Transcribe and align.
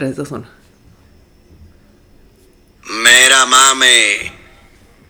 3, 0.00 0.16
2, 0.16 0.30
1. 0.30 0.48
Mira, 3.04 3.44
mami, 3.44 4.32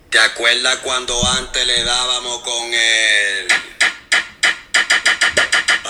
¿te 0.09 0.19
acuerdas 0.19 0.79
cuando 0.83 1.17
antes 1.37 1.65
le 1.65 1.81
dábamos 1.81 2.39
con 2.39 2.73
el... 2.73 3.47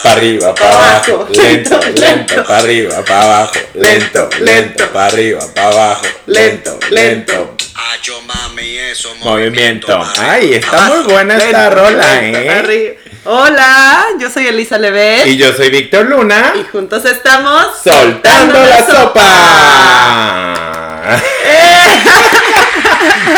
Pa' 0.03 0.11
arriba, 0.11 0.53
pa' 0.53 0.69
abajo, 0.69 1.27
lento, 1.31 1.79
lento, 1.95 2.45
pa' 2.45 2.57
arriba, 2.59 3.03
pa' 3.03 3.21
abajo, 3.23 3.59
lento, 3.73 4.29
lento, 4.39 4.93
pa' 4.93 5.05
arriba, 5.07 5.51
pa' 5.55 5.67
abajo, 5.67 6.05
lento, 6.27 6.79
lento. 6.91 7.57
Hacho, 7.73 8.21
mami, 8.21 8.77
eso, 8.77 9.15
Movimiento. 9.15 9.99
Ay, 10.19 10.53
está 10.53 10.89
muy 10.89 11.11
buena 11.11 11.37
esta 11.37 11.71
rola, 11.71 12.23
¿eh? 12.23 12.99
Hola, 13.23 14.03
yo 14.19 14.31
soy 14.31 14.47
Elisa 14.47 14.79
Levet. 14.79 15.27
Y 15.27 15.37
yo 15.37 15.53
soy 15.53 15.69
Víctor 15.69 16.07
Luna. 16.07 16.53
Y 16.55 16.63
juntos 16.63 17.05
estamos 17.05 17.67
soltando 17.83 18.65
la 18.65 18.83
sopa. 18.83 19.21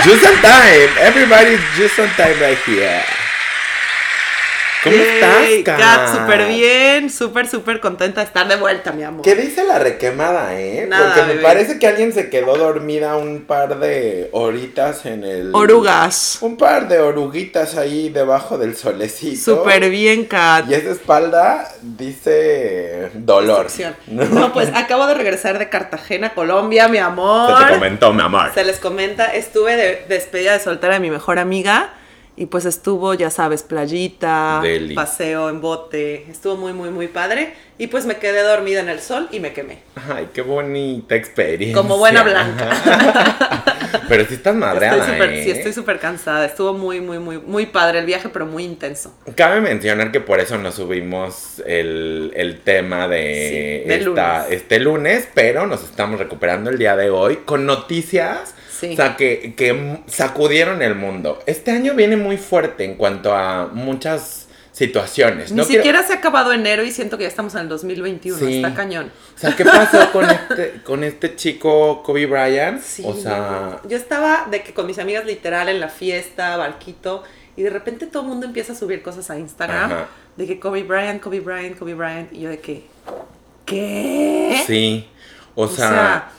just 0.06 0.24
on 0.26 0.42
time. 0.42 0.90
Everybody's 1.02 1.60
just 1.76 2.00
on 2.00 2.08
time 2.16 2.40
right 2.40 2.58
here. 2.66 3.04
¿Cómo 4.84 4.96
estás, 4.96 5.48
Kat? 5.64 5.80
Kat, 5.80 6.12
súper 6.14 6.48
bien, 6.48 7.10
súper, 7.10 7.48
súper 7.48 7.80
contenta 7.80 8.20
de 8.20 8.28
estar 8.28 8.48
de 8.48 8.58
vuelta, 8.58 8.92
mi 8.92 9.04
amor. 9.04 9.22
¿Qué 9.22 9.34
dice 9.36 9.64
la 9.64 9.80
requemada, 9.80 10.60
eh? 10.60 10.86
Nada, 10.88 11.16
Porque 11.16 11.34
me 11.34 11.42
parece 11.42 11.80
que 11.80 11.88
alguien 11.88 12.12
se 12.12 12.30
quedó 12.30 12.58
dormida 12.58 13.16
un 13.16 13.46
par 13.46 13.80
de 13.80 14.30
horitas 14.34 15.06
en 15.06 15.24
el. 15.24 15.52
Orugas. 15.54 16.40
Un 16.42 16.58
par 16.58 16.90
de 16.90 17.00
oruguitas 17.00 17.78
ahí 17.78 18.10
debajo 18.10 18.58
del 18.58 18.76
solecito. 18.76 19.58
Súper 19.58 19.90
bien, 19.90 20.26
Kat. 20.26 20.70
Y 20.70 20.74
esa 20.74 20.92
espalda 20.92 21.72
dice 21.82 23.10
dolor. 23.14 23.68
No, 24.08 24.52
pues 24.52 24.70
acabo 24.76 25.08
de 25.08 25.14
regresar 25.14 25.60
de 25.60 25.70
Cartagena, 25.70 26.34
Colombia, 26.34 26.90
mi 26.90 26.98
amor. 26.98 27.58
Se 27.58 27.66
te 27.66 27.74
comentó, 27.74 28.12
mi 28.12 28.22
amor. 28.22 28.52
Se 28.54 28.66
les 28.66 28.80
comenta, 28.80 29.34
estuve 29.34 29.78
de 29.78 30.06
despedida 30.10 30.54
de 30.54 30.60
soltera 30.60 30.96
de 30.96 31.00
mi 31.00 31.10
mejor 31.10 31.40
amiga 31.40 31.94
y 32.36 32.48
pues 32.48 32.66
estuvo, 32.66 33.14
ya 33.14 33.30
sabes, 33.30 33.62
playita, 33.64 34.60
Deli. 34.64 34.96
paseo 34.96 35.50
en 35.50 35.62
bote, 35.62 36.26
estuvo 36.32 36.56
muy, 36.58 36.74
muy, 36.74 36.90
muy 36.90 37.08
padre 37.08 37.54
y 37.78 37.88
pues 37.88 38.06
me 38.06 38.18
quedé 38.18 38.42
dormida 38.42 38.80
en 38.80 38.90
el 38.90 39.00
sol 39.02 39.28
y 39.32 39.40
me 39.40 39.54
quemé. 39.54 39.80
Ay, 40.12 40.30
qué 40.34 40.42
bonita 40.42 41.16
experiencia. 41.16 41.80
Como 41.80 41.98
buena 41.98 42.24
blanca. 42.24 42.70
Pero 44.10 44.26
sí 44.26 44.34
estás 44.36 44.56
madreada, 44.56 44.98
Estoy 44.98 45.14
súper- 45.14 45.30
¿eh? 45.34 45.44
Sí, 45.44 45.52
estoy 45.52 45.74
súper 45.74 46.00
cansada, 46.00 46.46
estuvo 46.46 46.74
muy, 46.74 47.00
muy, 47.02 47.20
muy, 47.20 47.38
muy 47.38 47.68
padre 47.68 48.00
el 48.00 48.06
viaje, 48.06 48.30
pero 48.30 48.46
muy 48.46 48.64
intenso. 48.64 49.16
Cabe 49.36 49.62
mencionar 49.62 50.12
que 50.12 50.20
por 50.20 50.40
eso 50.40 50.58
no 50.58 50.72
subimos 50.72 51.62
el, 51.66 52.32
el 52.36 52.62
tema 52.62 53.08
de, 53.08 53.84
Sí, 53.84 53.90
de 53.90 53.96
esta- 53.98 54.40
lunes. 54.40 54.52
este 54.52 54.80
lunes, 54.80 55.28
pero 55.34 55.68
nos 55.68 55.84
estamos 55.84 56.20
recuperando 56.20 56.70
el 56.70 56.78
día 56.80 56.96
de 56.96 57.10
hoy 57.12 57.38
con 57.46 57.66
noticias 57.66 58.56
Sí. 58.80 58.94
o 58.94 58.96
sea, 58.96 59.16
que, 59.16 59.54
que 59.56 60.00
sacudieron 60.08 60.82
el 60.82 60.96
mundo. 60.96 61.40
Este 61.46 61.72
año 61.72 61.94
viene 61.94 62.18
muy 62.18 62.38
fuerte 62.38 62.84
en 62.86 62.96
cuanto 62.96 63.34
a 63.36 63.68
muchas 63.72 64.48
situaciones. 64.72 65.52
Ni 65.52 65.58
No 65.58 65.66
quiero- 65.66 65.84
siquiera 65.84 66.04
se 66.04 66.14
ha 66.14 66.16
acabado 66.16 66.52
enero 66.52 66.84
y 66.84 66.92
siento 66.92 67.18
que 67.18 67.24
ya 67.26 67.30
estamos 67.30 67.54
en 67.54 67.62
el 67.62 67.70
2021, 67.70 68.40
Sí. 68.40 68.56
está 68.56 68.74
cañón. 68.74 69.12
O 69.36 69.40
sea, 69.40 69.56
¿qué 69.56 69.64
pasó 69.64 70.12
con 70.12 70.26
este, 70.30 70.82
con 70.84 71.04
este 71.04 71.36
chico 71.36 72.02
Kobe 72.02 72.26
Bryant? 72.26 72.82
Sí, 72.82 73.04
o 73.06 73.14
sea, 73.14 73.80
yo 73.88 73.96
estaba 73.96 74.48
de 74.50 74.64
que 74.64 74.74
con 74.74 74.88
mis 74.88 74.98
amigas 74.98 75.26
literal 75.26 75.70
en 75.70 75.80
la 75.80 75.90
fiesta, 75.90 76.58
barquito, 76.58 77.22
y 77.56 77.62
de 77.62 77.70
repente 77.70 78.08
todo 78.08 78.24
el 78.24 78.30
mundo 78.30 78.48
empieza 78.48 78.74
a 78.74 78.76
subir 78.76 79.04
cosas 79.04 79.30
a 79.30 79.38
Instagram 79.38 79.92
Ajá. 79.92 80.08
de 80.36 80.48
que 80.48 80.60
Kobe 80.60 80.82
Bryant, 80.82 81.22
Kobe 81.22 81.40
Bryant, 81.40 81.78
Kobe 81.78 81.94
Bryant, 81.94 82.34
y 82.34 82.40
yo 82.42 82.50
de 82.50 82.60
que, 82.60 82.84
¿qué? 83.66 84.64
sí. 84.66 85.08
O, 85.56 85.66
O 85.66 85.68
sea, 85.68 85.88
sea, 85.88 86.32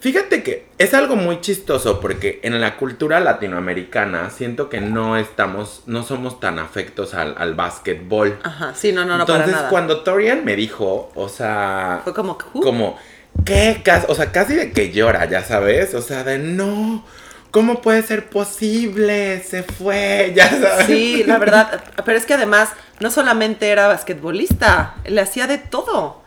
fíjate 0.00 0.42
que 0.42 0.66
es 0.78 0.94
algo 0.94 1.16
muy 1.16 1.40
chistoso 1.40 2.00
porque 2.00 2.40
en 2.42 2.60
la 2.60 2.76
cultura 2.76 3.20
latinoamericana 3.20 4.30
siento 4.30 4.68
que 4.68 4.80
no 4.80 5.16
estamos, 5.16 5.82
no 5.86 6.02
somos 6.02 6.40
tan 6.40 6.58
afectos 6.58 7.14
al, 7.14 7.34
al 7.38 7.54
básquetbol. 7.54 8.38
ajá, 8.42 8.74
sí, 8.74 8.92
no, 8.92 9.04
no, 9.04 9.16
no, 9.16 9.22
Entonces, 9.22 9.46
para 9.46 9.56
nada. 9.56 9.68
cuando 9.70 10.00
Torian 10.00 10.44
me 10.44 10.56
dijo, 10.56 11.10
o 11.14 11.28
sea, 11.28 12.00
Fue 12.04 12.14
como, 12.14 12.38
uh, 12.54 12.60
como, 12.60 12.98
¿qué? 13.44 13.82
O 14.08 14.14
sea, 14.14 14.32
casi 14.32 14.54
de 14.54 14.72
que 14.72 14.92
llora, 14.92 15.24
ya 15.26 15.42
sabes, 15.42 15.94
o 15.94 16.02
sea, 16.02 16.24
de 16.24 16.38
no, 16.38 17.04
¿cómo 17.50 17.80
puede 17.80 18.02
ser 18.02 18.28
posible? 18.28 19.42
Se 19.42 19.62
fue, 19.62 20.32
ya 20.36 20.48
sabes. 20.50 20.86
Sí, 20.86 21.24
la 21.26 21.38
verdad, 21.38 21.82
pero 22.04 22.18
es 22.18 22.26
que 22.26 22.34
además 22.34 22.70
no 23.00 23.10
solamente 23.10 23.68
era 23.70 23.88
basquetbolista, 23.88 24.94
le 25.04 25.20
hacía 25.20 25.46
de 25.46 25.58
todo. 25.58 26.25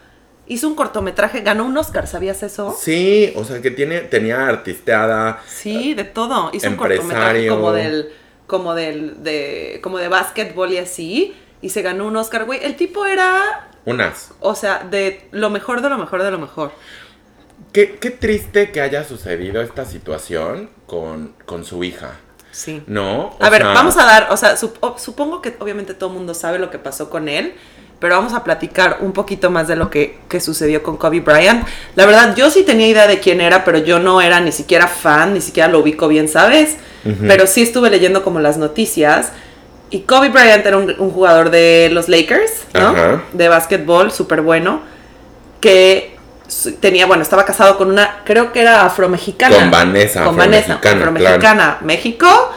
Hizo 0.50 0.68
un 0.68 0.76
cortometraje, 0.76 1.40
ganó 1.42 1.64
un 1.66 1.78
Oscar, 1.78 2.08
¿sabías 2.08 2.44
eso? 2.44 2.76
Sí, 2.78 3.32
o 3.38 3.46
sea, 3.46 3.62
que 3.62 3.72
tiene, 3.72 4.02
tenía 4.02 4.48
artisteada. 4.48 5.42
Sí, 5.48 5.94
de 5.94 6.04
todo. 6.04 6.50
Hizo 6.52 6.68
un 6.68 6.76
cortometraje 6.76 7.48
como 7.48 7.72
del, 7.72 8.10
como 8.48 8.74
del, 8.76 9.24
de, 9.24 9.80
como 9.82 9.98
de 10.00 10.08
básquetbol 10.10 10.74
y 10.74 10.80
así, 10.80 11.36
y 11.62 11.70
se 11.70 11.82
ganó 11.84 12.08
un 12.08 12.18
Oscar, 12.18 12.46
güey. 12.46 12.60
El 12.64 12.76
tipo 12.76 13.06
era, 13.06 13.70
Unas. 13.86 14.32
o 14.42 14.56
sea, 14.56 14.80
de 14.90 15.28
lo 15.32 15.50
mejor 15.50 15.82
de 15.82 15.90
lo 15.90 15.98
mejor 15.98 16.24
de 16.24 16.32
lo 16.32 16.40
mejor. 16.40 16.72
Qué, 17.72 17.98
qué 17.98 18.10
triste 18.10 18.72
que 18.72 18.82
haya 18.82 19.04
sucedido 19.04 19.62
esta 19.62 19.86
situación 19.86 20.72
con, 20.88 21.36
con 21.46 21.64
su 21.64 21.84
hija, 21.84 22.16
Sí. 22.52 22.82
¿no? 22.88 23.28
O 23.40 23.44
A 23.44 23.50
ver, 23.52 23.62
sea, 23.62 23.74
vamos 23.74 23.96
a 23.98 24.06
dar, 24.06 24.28
o 24.32 24.38
sea, 24.38 24.56
sup- 24.58 24.98
supongo 24.98 25.42
que 25.44 25.56
obviamente 25.60 25.94
todo 25.94 26.10
el 26.10 26.16
mundo 26.16 26.34
sabe 26.34 26.58
lo 26.58 26.72
que 26.72 26.80
pasó 26.80 27.12
con 27.12 27.30
él, 27.30 27.54
pero 28.00 28.16
vamos 28.16 28.34
a 28.34 28.44
platicar 28.44 28.98
un 29.02 29.12
poquito 29.12 29.50
más 29.50 29.68
de 29.68 29.76
lo 29.76 29.90
que, 29.90 30.20
que 30.30 30.40
sucedió 30.40 30.82
con 30.82 30.98
Kobe 30.98 31.20
Bryant. 31.20 31.68
La 31.96 32.06
verdad, 32.06 32.36
yo 32.36 32.50
sí 32.50 32.64
tenía 32.64 32.88
idea 32.88 33.08
de 33.08 33.20
quién 33.20 33.42
era, 33.42 33.66
pero 33.66 33.78
yo 33.80 34.00
no 34.00 34.22
era 34.22 34.40
ni 34.40 34.52
siquiera 34.52 34.88
fan, 34.88 35.34
ni 35.34 35.42
siquiera 35.42 35.68
lo 35.68 35.80
ubico 35.80 36.08
bien, 36.08 36.30
¿sabes? 36.30 36.78
Pero 37.28 37.48
sí 37.48 37.62
estuve 37.62 37.90
leyendo 37.90 38.24
como 38.24 38.40
las 38.40 38.58
noticias. 38.58 39.32
Y 39.90 40.02
Kobe 40.02 40.30
Bryant 40.30 40.66
era 40.66 40.78
un, 40.78 40.96
un 41.00 41.12
jugador 41.12 41.50
de 41.50 41.90
los 41.92 42.08
Lakers, 42.08 42.52
¿no? 42.74 43.22
De 43.34 43.50
básquetbol, 43.50 44.12
súper 44.12 44.42
bueno, 44.42 44.82
que 45.60 46.18
tenía, 46.80 47.06
bueno, 47.06 47.24
estaba 47.24 47.46
casado 47.46 47.78
con 47.78 47.90
una, 47.90 48.22
creo 48.24 48.52
que 48.52 48.62
era 48.62 48.86
afromexicana. 48.86 49.56
Con 49.56 49.72
Vanessa, 49.72 50.24
Con 50.24 50.38
Vanessa, 50.38 50.76
afromexicana, 50.76 51.02
afromexicana. 51.02 51.78
México, 51.82 52.52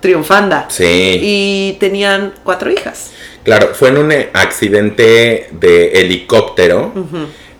triunfanda. 0.00 0.66
Sí. 0.68 1.18
Y 1.22 1.76
tenían 1.78 2.34
cuatro 2.42 2.70
hijas. 2.70 3.10
Claro, 3.44 3.70
fue 3.74 3.88
en 3.88 3.98
un 3.98 4.12
eh, 4.12 4.30
accidente 4.32 5.48
de 5.52 5.92
helicóptero. 5.92 6.92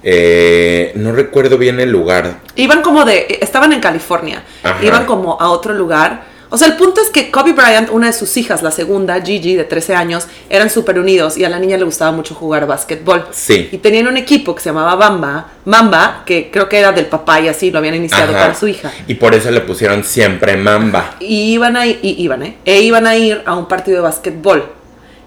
Eh, 0.04 0.93
no 0.97 1.12
recuerdo 1.12 1.59
bien 1.59 1.81
el 1.81 1.91
lugar. 1.91 2.41
Iban 2.56 2.82
como 2.82 3.04
de, 3.04 3.38
estaban 3.41 3.72
en 3.72 3.81
California, 3.81 4.43
Ajá. 4.62 4.84
iban 4.84 5.06
como 5.06 5.41
a 5.41 5.50
otro 5.50 5.75
lugar. 5.75 6.32
O 6.50 6.59
sea, 6.59 6.69
el 6.69 6.76
punto 6.76 7.00
es 7.00 7.09
que 7.09 7.31
Kobe 7.31 7.54
Bryant, 7.54 7.88
una 7.91 8.09
de 8.09 8.12
sus 8.12 8.37
hijas, 8.37 8.62
la 8.62 8.70
segunda, 8.70 9.19
Gigi, 9.22 9.54
de 9.56 9.65
13 9.65 9.94
años, 9.94 10.26
eran 10.50 10.69
súper 10.69 10.98
unidos 10.98 11.38
y 11.38 11.47
a 11.47 11.48
la 11.48 11.59
niña 11.59 11.78
le 11.78 11.84
gustaba 11.84 12.12
mucho 12.12 12.34
jugar 12.34 12.66
básquetbol. 12.66 13.25
Sí. 13.31 13.70
Y 13.72 13.78
tenían 13.78 14.06
un 14.06 14.19
equipo 14.19 14.54
que 14.54 14.60
se 14.60 14.69
llamaba 14.69 14.94
Bamba, 14.97 15.47
Mamba, 15.64 16.25
que 16.26 16.50
creo 16.50 16.69
que 16.69 16.78
era 16.78 16.93
del 16.93 17.06
papá 17.06 17.41
y 17.41 17.49
así, 17.49 17.70
lo 17.70 17.78
habían 17.78 17.94
iniciado 17.94 18.32
Ajá. 18.32 18.43
para 18.43 18.54
su 18.54 18.69
hija. 18.69 18.93
Y 19.06 19.14
por 19.14 19.34
eso 19.34 19.50
le 19.50 19.62
pusieron 19.62 20.04
siempre 20.04 20.59
Mamba. 20.59 21.16
Y 21.20 21.54
iban 21.54 21.75
a 21.75 21.87
y 21.87 21.99
iban, 22.19 22.43
¿eh? 22.43 22.59
E 22.66 22.82
iban 22.82 23.06
a 23.06 23.16
ir 23.16 23.41
a 23.47 23.56
un 23.56 23.66
partido 23.66 23.97
de 23.97 24.03
básquetbol. 24.03 24.81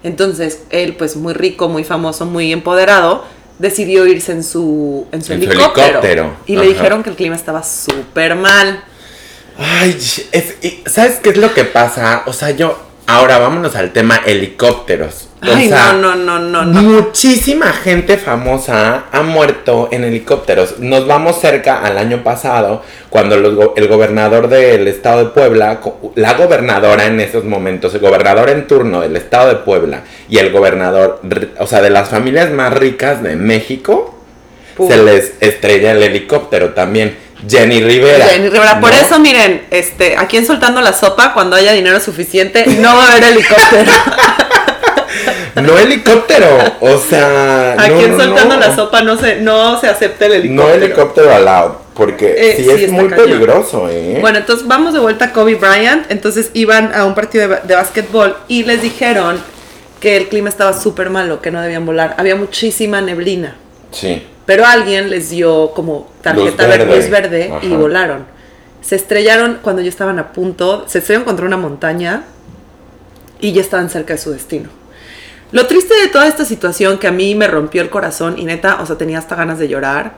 Entonces, 0.06 0.60
él, 0.70 0.94
pues 0.96 1.16
muy 1.16 1.34
rico, 1.34 1.68
muy 1.68 1.82
famoso, 1.82 2.26
muy 2.26 2.52
empoderado, 2.52 3.24
decidió 3.58 4.06
irse 4.06 4.30
en 4.30 4.44
su, 4.44 5.06
en 5.10 5.22
su, 5.24 5.32
En 5.32 5.40
su 5.42 5.46
helicóptero. 5.50 5.84
helicóptero, 6.00 6.36
Y 6.46 6.54
le 6.56 6.66
dijeron 6.68 7.02
que 7.02 7.10
el 7.10 7.16
clima 7.16 7.34
estaba 7.34 7.64
súper 7.64 8.36
mal. 8.36 8.84
Ay, 9.58 9.90
es- 10.32 10.54
y 10.62 10.82
¿sabes 10.86 11.16
qué 11.20 11.30
es 11.30 11.36
lo 11.38 11.52
que 11.52 11.64
pasa? 11.64 12.22
O 12.26 12.32
sea, 12.32 12.50
yo. 12.52 12.78
Ahora 13.08 13.38
vámonos 13.38 13.74
al 13.76 13.92
tema 13.92 14.16
helicópteros. 14.24 15.28
O 15.48 15.54
Ay, 15.54 15.68
sea, 15.68 15.92
no, 15.92 16.14
no, 16.16 16.38
no, 16.38 16.64
no, 16.64 16.64
no. 16.64 16.82
Muchísima 16.82 17.72
gente 17.72 18.16
famosa 18.18 19.04
ha 19.12 19.22
muerto 19.22 19.88
en 19.92 20.04
helicópteros. 20.04 20.78
Nos 20.78 21.06
vamos 21.06 21.40
cerca 21.40 21.80
al 21.82 21.98
año 21.98 22.22
pasado, 22.24 22.82
cuando 23.10 23.36
los 23.36 23.54
go- 23.54 23.74
el 23.76 23.86
gobernador 23.88 24.48
del 24.48 24.88
estado 24.88 25.18
de 25.24 25.30
Puebla, 25.30 25.80
la 26.16 26.34
gobernadora 26.34 27.06
en 27.06 27.20
esos 27.20 27.44
momentos, 27.44 27.94
el 27.94 28.00
gobernador 28.00 28.50
en 28.50 28.66
turno 28.66 29.00
del 29.02 29.16
estado 29.16 29.48
de 29.48 29.56
Puebla 29.56 30.02
y 30.28 30.38
el 30.38 30.50
gobernador, 30.50 31.20
o 31.58 31.66
sea, 31.66 31.80
de 31.82 31.90
las 31.90 32.08
familias 32.08 32.50
más 32.50 32.72
ricas 32.72 33.22
de 33.22 33.36
México, 33.36 34.18
Pum. 34.76 34.88
se 34.88 34.96
les 34.98 35.32
estrella 35.40 35.92
el 35.92 36.02
helicóptero 36.02 36.70
también. 36.74 37.24
Jenny 37.48 37.80
Rivera. 37.82 38.24
Jenny 38.28 38.48
Rivera, 38.48 38.80
por 38.80 38.90
¿no? 38.90 38.96
eso 38.98 39.18
miren, 39.18 39.66
este, 39.70 40.16
aquí 40.16 40.38
en 40.38 40.46
Soltando 40.46 40.80
la 40.80 40.94
Sopa, 40.94 41.34
cuando 41.34 41.54
haya 41.54 41.72
dinero 41.72 42.00
suficiente, 42.00 42.64
no 42.66 42.96
va 42.96 43.04
a 43.04 43.12
haber 43.12 43.24
helicóptero. 43.24 43.92
No 45.62 45.78
helicóptero, 45.78 46.46
o 46.80 46.98
sea. 46.98 47.72
aquí 47.78 47.90
no, 47.92 48.00
en 48.00 48.16
Soltando 48.16 48.54
no. 48.54 48.60
la 48.60 48.74
Sopa 48.74 49.02
no 49.02 49.16
se, 49.16 49.40
no 49.40 49.80
se 49.80 49.88
acepta 49.88 50.26
el 50.26 50.32
helicóptero. 50.32 50.68
No 50.68 50.74
helicóptero 50.84 51.34
al 51.34 51.44
lado, 51.44 51.80
porque 51.94 52.34
Eh, 52.36 52.54
sí, 52.56 52.64
sí, 52.64 52.84
es 52.84 52.90
muy 52.90 53.08
cañón. 53.08 53.24
peligroso, 53.26 53.88
¿eh? 53.88 54.18
Bueno, 54.20 54.38
entonces 54.38 54.66
vamos 54.66 54.92
de 54.92 55.00
vuelta 55.00 55.26
a 55.26 55.32
Kobe 55.32 55.54
Bryant. 55.56 56.10
Entonces 56.10 56.50
iban 56.54 56.94
a 56.94 57.04
un 57.04 57.14
partido 57.14 57.48
de, 57.48 57.58
de 57.64 57.74
básquetbol 57.74 58.36
y 58.48 58.64
les 58.64 58.82
dijeron 58.82 59.40
que 60.00 60.16
el 60.16 60.28
clima 60.28 60.48
estaba 60.48 60.72
súper 60.72 61.10
malo, 61.10 61.40
que 61.40 61.50
no 61.50 61.60
debían 61.62 61.86
volar. 61.86 62.14
Había 62.18 62.36
muchísima 62.36 63.00
neblina. 63.00 63.56
Sí. 63.92 64.26
Pero 64.44 64.64
alguien 64.66 65.10
les 65.10 65.30
dio 65.30 65.72
como 65.74 66.08
tarjeta 66.22 66.64
Luz 66.64 66.76
verde, 66.78 66.96
luz 66.96 67.08
verde 67.10 67.52
y 67.62 67.68
volaron. 67.70 68.26
Se 68.82 68.94
estrellaron 68.94 69.58
cuando 69.62 69.82
ya 69.82 69.88
estaban 69.88 70.18
a 70.20 70.32
punto, 70.32 70.84
se 70.86 70.98
estrellaron 70.98 71.24
contra 71.24 71.46
una 71.46 71.56
montaña 71.56 72.22
y 73.40 73.52
ya 73.52 73.60
estaban 73.60 73.90
cerca 73.90 74.14
de 74.14 74.18
su 74.20 74.30
destino. 74.30 74.68
Lo 75.52 75.66
triste 75.66 75.94
de 75.94 76.08
toda 76.08 76.26
esta 76.26 76.44
situación 76.44 76.98
que 76.98 77.06
a 77.06 77.12
mí 77.12 77.34
me 77.34 77.46
rompió 77.46 77.80
el 77.82 77.88
corazón 77.90 78.38
y 78.38 78.44
neta, 78.44 78.80
o 78.80 78.86
sea, 78.86 78.96
tenía 78.96 79.18
hasta 79.18 79.36
ganas 79.36 79.58
de 79.58 79.68
llorar, 79.68 80.14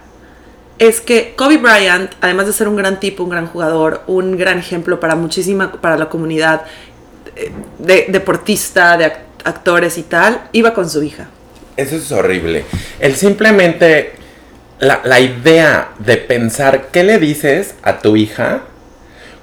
es 0.78 1.00
que 1.00 1.34
Kobe 1.36 1.58
Bryant, 1.58 2.12
además 2.20 2.46
de 2.46 2.52
ser 2.52 2.68
un 2.68 2.76
gran 2.76 2.98
tipo, 3.00 3.24
un 3.24 3.30
gran 3.30 3.46
jugador, 3.46 4.02
un 4.06 4.36
gran 4.36 4.58
ejemplo 4.58 5.00
para 5.00 5.16
muchísima, 5.16 5.72
para 5.72 5.96
la 5.98 6.08
comunidad 6.08 6.62
eh, 7.36 7.50
de, 7.78 8.06
deportista, 8.08 8.96
de 8.96 9.06
ac- 9.06 9.18
actores 9.44 9.98
y 9.98 10.04
tal, 10.04 10.48
iba 10.52 10.72
con 10.72 10.88
su 10.88 11.02
hija. 11.02 11.26
Eso 11.76 11.96
es 11.96 12.10
horrible. 12.10 12.64
El 13.00 13.16
simplemente, 13.16 14.12
la, 14.78 15.00
la 15.04 15.20
idea 15.20 15.90
de 15.98 16.16
pensar 16.16 16.88
qué 16.92 17.02
le 17.04 17.18
dices 17.18 17.74
a 17.82 17.98
tu 17.98 18.16
hija 18.16 18.62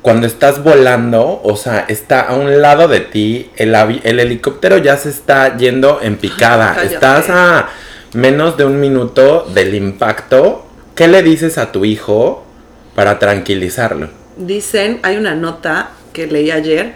cuando 0.06 0.28
estás 0.28 0.64
volando, 0.64 1.42
o 1.44 1.58
sea, 1.58 1.84
está 1.88 2.22
a 2.22 2.36
un 2.36 2.62
lado 2.62 2.88
de 2.88 3.00
ti, 3.00 3.50
el, 3.56 3.74
helicóptero 3.74 4.78
ya 4.78 4.98
se 4.98 5.10
está 5.10 5.58
yendo 5.58 6.00
en 6.00 6.18
picada, 6.18 6.84
estás 6.84 7.28
a 7.32 7.70
menos 8.14 8.56
de 8.56 8.66
un 8.66 8.80
minuto 8.80 9.48
del 9.52 9.74
impacto, 9.74 10.64
¿qué 10.94 11.08
le 11.08 11.24
dices 11.24 11.58
a 11.58 11.72
tu 11.72 11.86
hijo 11.86 12.46
para 12.94 13.18
tranquilizarlo? 13.18 14.10
Dicen, 14.38 15.00
hay 15.02 15.18
una 15.18 15.34
nota 15.34 15.90
que 16.14 16.28
leí 16.28 16.52
ayer, 16.52 16.94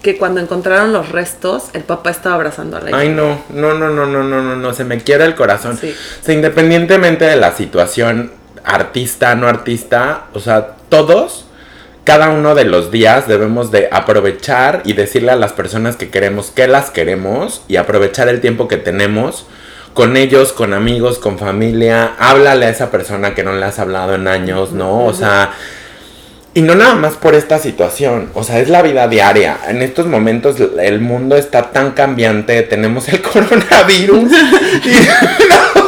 que 0.00 0.16
cuando 0.16 0.40
encontraron 0.40 0.92
los 0.92 1.08
restos, 1.08 1.70
el 1.72 1.82
papá 1.82 2.10
estaba 2.10 2.36
abrazando 2.36 2.76
a 2.76 2.82
la 2.82 2.90
hija. 2.90 2.98
Ay, 3.00 3.08
no, 3.08 3.42
no, 3.48 3.74
no, 3.74 3.90
no, 3.90 4.06
no, 4.06 4.22
no, 4.22 4.42
no, 4.42 4.54
no, 4.54 4.72
se 4.72 4.84
me 4.84 4.98
quiebra 4.98 5.26
el 5.26 5.34
corazón. 5.34 5.76
Sí. 5.76 5.90
O 5.90 6.24
sea, 6.24 6.32
independientemente 6.32 7.24
de 7.24 7.34
la 7.34 7.50
situación, 7.50 8.30
artista, 8.62 9.34
no 9.34 9.48
artista, 9.48 10.26
o 10.34 10.38
sea, 10.38 10.76
todos, 10.88 11.46
cada 12.04 12.28
uno 12.28 12.54
de 12.54 12.64
los 12.64 12.90
días 12.90 13.26
debemos 13.26 13.70
de 13.70 13.88
aprovechar 13.90 14.82
y 14.84 14.92
decirle 14.92 15.32
a 15.32 15.36
las 15.36 15.52
personas 15.52 15.96
que 15.96 16.10
queremos 16.10 16.50
que 16.50 16.68
las 16.68 16.90
queremos 16.90 17.62
y 17.66 17.76
aprovechar 17.76 18.28
el 18.28 18.40
tiempo 18.40 18.68
que 18.68 18.76
tenemos 18.76 19.46
con 19.94 20.16
ellos, 20.16 20.52
con 20.52 20.74
amigos, 20.74 21.18
con 21.18 21.38
familia. 21.38 22.14
Háblale 22.18 22.66
a 22.66 22.70
esa 22.70 22.90
persona 22.90 23.34
que 23.34 23.42
no 23.42 23.54
le 23.54 23.64
has 23.64 23.78
hablado 23.78 24.14
en 24.14 24.28
años, 24.28 24.72
¿no? 24.72 25.04
O 25.04 25.14
sea... 25.14 25.52
Y 26.56 26.62
no 26.62 26.76
nada 26.76 26.94
más 26.94 27.14
por 27.14 27.34
esta 27.34 27.58
situación, 27.58 28.30
o 28.34 28.44
sea, 28.44 28.60
es 28.60 28.68
la 28.68 28.80
vida 28.80 29.08
diaria. 29.08 29.58
En 29.66 29.82
estos 29.82 30.06
momentos 30.06 30.54
el 30.60 31.00
mundo 31.00 31.36
está 31.36 31.72
tan 31.72 31.90
cambiante, 31.92 32.62
tenemos 32.62 33.08
el 33.08 33.20
coronavirus 33.22 34.30
y 34.84 34.90
no. 35.48 35.84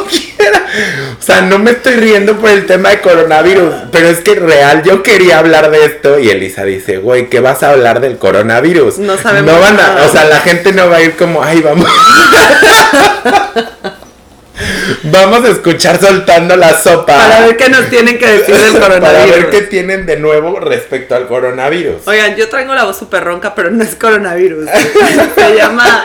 O 1.19 1.21
sea, 1.21 1.41
no 1.41 1.59
me 1.59 1.71
estoy 1.71 1.95
riendo 1.95 2.37
por 2.37 2.49
el 2.49 2.65
tema 2.65 2.89
de 2.89 3.01
coronavirus, 3.01 3.73
pero 3.91 4.07
es 4.07 4.19
que 4.19 4.35
real 4.35 4.83
yo 4.83 5.03
quería 5.03 5.39
hablar 5.39 5.71
de 5.71 5.85
esto 5.85 6.19
y 6.19 6.29
Elisa 6.29 6.63
dice, 6.63 6.97
güey, 6.97 7.29
¿qué 7.29 7.39
vas 7.39 7.63
a 7.63 7.71
hablar 7.71 7.99
del 7.99 8.17
coronavirus? 8.17 8.99
No 8.99 9.17
sabemos 9.17 9.53
No 9.53 9.59
van 9.59 9.79
a, 9.79 10.05
o 10.05 10.11
sea, 10.11 10.25
la 10.25 10.39
gente 10.41 10.71
no 10.73 10.89
va 10.89 10.97
a 10.97 11.01
ir 11.03 11.15
como, 11.15 11.43
ay, 11.43 11.61
vamos. 11.61 11.87
Vamos 15.03 15.45
a 15.45 15.49
escuchar 15.49 15.99
soltando 15.99 16.55
la 16.55 16.79
sopa. 16.79 17.15
Para 17.15 17.41
ver 17.41 17.57
qué 17.57 17.69
nos 17.69 17.89
tienen 17.89 18.17
que 18.17 18.27
decir 18.27 18.55
del 18.55 18.73
Para 18.79 18.99
coronavirus. 18.99 19.35
ver 19.35 19.49
qué 19.49 19.61
tienen 19.61 20.05
de 20.05 20.17
nuevo 20.17 20.59
respecto 20.59 21.15
al 21.15 21.27
coronavirus. 21.27 22.07
Oigan, 22.07 22.35
yo 22.35 22.49
traigo 22.49 22.73
la 22.73 22.83
voz 22.83 22.97
súper 22.97 23.23
ronca, 23.23 23.53
pero 23.53 23.69
no 23.69 23.83
es 23.83 23.95
coronavirus. 23.95 24.67
Se 25.35 25.55
llama 25.55 26.03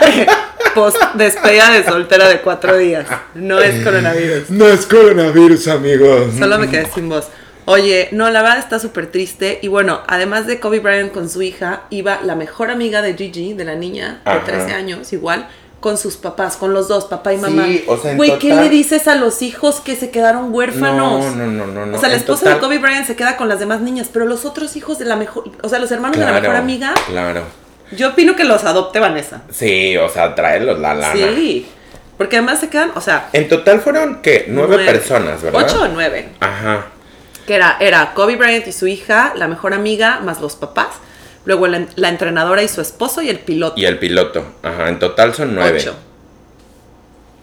post 0.74 0.96
despedida 1.14 1.70
de 1.70 1.84
soltera 1.84 2.28
de 2.28 2.40
cuatro 2.40 2.76
días. 2.76 3.06
No 3.34 3.58
es 3.60 3.82
coronavirus. 3.84 4.50
No 4.50 4.66
es 4.66 4.86
coronavirus, 4.86 5.69
amigos. 5.69 6.34
Solo 6.38 6.58
me 6.58 6.69
quedé 6.69 6.86
sin 6.94 7.08
voz. 7.08 7.28
Oye, 7.64 8.08
no, 8.10 8.28
la 8.30 8.42
verdad 8.42 8.58
está 8.58 8.78
súper 8.78 9.06
triste. 9.10 9.58
Y 9.62 9.69
bueno, 9.69 10.00
además 10.08 10.46
de 10.46 10.58
Kobe 10.58 10.80
Bryant 10.80 11.12
con 11.12 11.28
su 11.30 11.42
hija, 11.42 11.82
iba 11.90 12.20
la 12.22 12.34
mejor 12.34 12.70
amiga 12.70 13.02
de 13.02 13.14
Gigi, 13.14 13.54
de 13.54 13.64
la 13.64 13.74
niña, 13.76 14.20
de 14.24 14.30
Ajá. 14.32 14.44
13 14.44 14.72
años, 14.72 15.12
igual, 15.12 15.48
con 15.78 15.96
sus 15.96 16.16
papás, 16.16 16.56
con 16.56 16.72
los 16.74 16.88
dos, 16.88 17.04
papá 17.04 17.32
y 17.32 17.36
mamá. 17.38 17.64
Sí, 17.66 17.84
o 17.86 17.96
sea, 17.96 18.10
en 18.12 18.16
Güey, 18.16 18.38
¿qué 18.40 18.50
total- 18.50 18.64
le 18.64 18.70
dices 18.70 19.06
a 19.06 19.14
los 19.14 19.42
hijos 19.42 19.80
que 19.80 19.94
se 19.94 20.10
quedaron 20.10 20.52
huérfanos? 20.52 21.24
No, 21.24 21.36
no, 21.36 21.46
no, 21.46 21.66
no, 21.69 21.86
no. 21.86 21.96
O 21.96 22.00
sea, 22.00 22.08
la 22.08 22.16
esposa 22.16 22.40
total- 22.46 22.54
de 22.54 22.60
Kobe 22.60 22.78
Bryant 22.78 23.06
se 23.06 23.14
queda 23.14 23.36
con 23.36 23.48
las 23.48 23.60
demás 23.60 23.80
niñas, 23.80 24.08
pero 24.12 24.24
los 24.26 24.44
otros 24.44 24.74
hijos 24.76 24.98
de 24.98 25.04
la 25.04 25.14
mejor, 25.16 25.44
o 25.62 25.69
sea, 25.69 25.78
los 25.78 25.90
hermanos 25.92 26.19
de 26.19 26.24
la 26.24 26.32
mejor 26.32 26.56
amiga, 26.56 26.94
Claro. 27.06 27.42
Yo 27.96 28.10
opino 28.10 28.36
que 28.36 28.44
los 28.44 28.64
adopte 28.64 28.98
Vanessa. 29.00 29.42
Sí, 29.50 29.96
o 29.96 30.08
sea, 30.08 30.34
tráelos 30.34 30.78
la 30.78 30.94
lana. 30.94 31.12
Sí, 31.14 31.68
porque 32.18 32.36
además 32.36 32.60
se 32.60 32.68
quedan, 32.68 32.92
o 32.94 33.00
sea, 33.00 33.28
En 33.32 33.48
total 33.48 33.80
fueron, 33.80 34.22
¿qué? 34.22 34.46
Nueve, 34.48 34.84
personas, 34.84 35.42
¿verdad? 35.42 35.62
Ocho 35.64 35.82
o 35.82 35.88
nueve. 35.88 36.30
Ajá. 36.40 36.86
Que 37.46 37.54
era, 37.56 37.76
era 37.80 38.14
Kobe 38.14 38.36
Bryant 38.36 38.66
y 38.68 38.72
su 38.72 38.86
hija, 38.86 39.32
la 39.36 39.48
mejor 39.48 39.74
amiga, 39.74 40.20
más 40.20 40.40
los 40.40 40.54
papás. 40.56 40.88
Luego 41.44 41.66
la, 41.66 41.86
la 41.96 42.08
entrenadora 42.08 42.62
y 42.62 42.68
su 42.68 42.80
esposo 42.80 43.20
y 43.20 43.28
el 43.28 43.40
piloto. 43.40 43.74
Y 43.80 43.84
el 43.84 43.98
piloto. 43.98 44.44
Ajá, 44.62 44.88
en 44.88 44.98
total 45.00 45.34
son 45.34 45.54
nueve. 45.56 45.78
Ocho. 45.80 45.96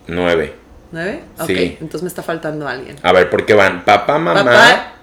Nueve. 0.07 0.54
¿Nueve? 0.92 1.24
Ok, 1.40 1.48
Sí. 1.48 1.78
entonces 1.81 2.02
me 2.04 2.07
está 2.07 2.24
faltando 2.24 2.68
alguien. 2.68 2.95
A 3.04 3.12
ver, 3.12 3.30
¿por 3.30 3.45
qué 3.45 3.54
van? 3.54 3.84
Papá, 3.86 4.18
mamá, 4.18 4.44
papá, 4.44 4.94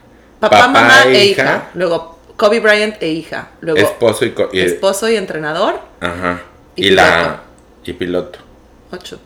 papá, 0.40 0.56
papá 0.56 0.68
mamá 0.68 1.04
e 1.06 1.12
e 1.16 1.24
hija. 1.26 1.42
hija. 1.42 1.70
Luego 1.74 2.15
Kobe 2.36 2.60
Bryant 2.60 2.96
e 3.02 3.08
hija. 3.08 3.50
Luego 3.60 3.78
esposo 3.80 4.24
y, 4.24 4.30
co- 4.32 4.50
y- 4.52 4.60
esposo 4.60 5.08
y 5.08 5.16
entrenador. 5.16 5.80
Ajá. 6.00 6.42
y 6.74 6.88
Y, 6.88 6.90
la... 6.90 7.12
piloto. 7.22 7.40
Y 7.84 7.92
piloto. 7.94 8.38
Ocho. 8.92 9.18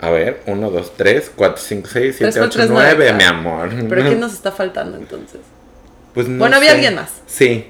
A 0.00 0.10
ver, 0.10 0.42
uno, 0.46 0.70
dos, 0.70 0.92
tres, 0.96 1.30
cuatro, 1.34 1.56
cinco, 1.62 1.88
seis, 1.90 2.16
Tres 2.18 2.34
siete, 2.34 2.38
por 2.40 2.48
ocho, 2.48 2.58
tres, 2.58 2.70
nueve, 2.70 2.94
nueve. 2.98 3.12
mi 3.14 3.24
amor. 3.24 3.70
¿Pero 3.88 4.02
quién 4.02 4.20
nos 4.20 4.32
está 4.34 4.52
faltando 4.52 4.96
entonces? 4.98 5.40
Pues 6.12 6.28
no 6.28 6.38
Bueno, 6.38 6.56
había 6.56 6.70
sé. 6.70 6.74
alguien 6.74 6.94
más. 6.96 7.10
Sí. 7.26 7.66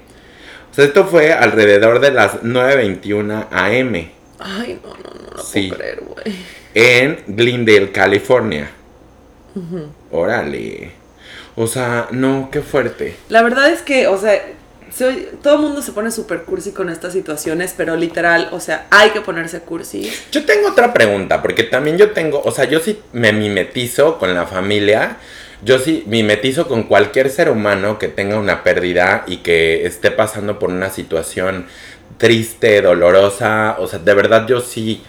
O 0.71 0.75
sea, 0.75 0.85
esto 0.85 1.05
fue 1.05 1.31
alrededor 1.31 1.99
de 2.01 2.11
las 2.11 2.41
9.21 2.43 3.47
am 3.49 3.95
Ay, 4.39 4.79
no, 4.83 4.89
no, 4.89 4.97
no, 4.97 5.37
no 5.37 5.41
Sí. 5.43 5.69
puedo 5.69 5.79
creer, 5.79 6.01
güey. 6.01 6.35
en 6.73 7.23
Glendale, 7.27 7.91
California. 7.91 8.69
Órale. 10.11 10.91
O 11.55 11.67
sea, 11.67 12.07
no, 12.11 12.49
qué 12.51 12.61
fuerte. 12.61 13.15
La 13.29 13.41
verdad 13.41 13.69
es 13.69 13.81
que, 13.81 14.07
o 14.07 14.17
sea, 14.17 14.41
soy- 14.93 15.29
todo 15.41 15.55
el 15.55 15.61
mundo 15.61 15.81
se 15.81 15.91
pone 15.93 16.11
súper 16.11 16.43
cursi 16.43 16.71
con 16.71 16.89
estas 16.89 17.13
situaciones, 17.13 17.73
pero 17.77 17.95
literal, 17.95 18.49
o 18.51 18.59
sea, 18.59 18.87
hay 18.91 19.11
que 19.11 19.21
ponerse 19.21 19.59
cursi. 19.61 20.11
Yo 20.31 20.45
tengo 20.45 20.69
otra 20.69 20.93
pregunta, 20.93 21.41
porque 21.41 21.63
también 21.63 21.97
yo 21.97 22.11
tengo, 22.11 22.41
o 22.43 22.51
sea, 22.51 22.65
yo 22.65 22.79
sí 22.79 22.99
me 23.13 23.31
mimetizo 23.31 24.17
con 24.19 24.33
la 24.33 24.45
familia, 24.45 25.17
yo 25.63 25.79
sí 25.79 26.03
mimetizo 26.07 26.67
con 26.67 26.83
cualquier 26.83 27.29
ser 27.29 27.49
humano 27.49 27.97
que 27.99 28.09
tenga 28.09 28.37
una 28.37 28.61
pérdida 28.63 29.23
y 29.25 29.37
que 29.37 29.85
esté 29.85 30.11
pasando 30.11 30.59
por 30.59 30.69
una 30.69 30.89
situación 30.89 31.67
triste, 32.17 32.81
dolorosa, 32.81 33.77
o 33.79 33.87
sea, 33.87 33.99
de 33.99 34.13
verdad 34.13 34.45
yo 34.47 34.59
sí 34.61 35.01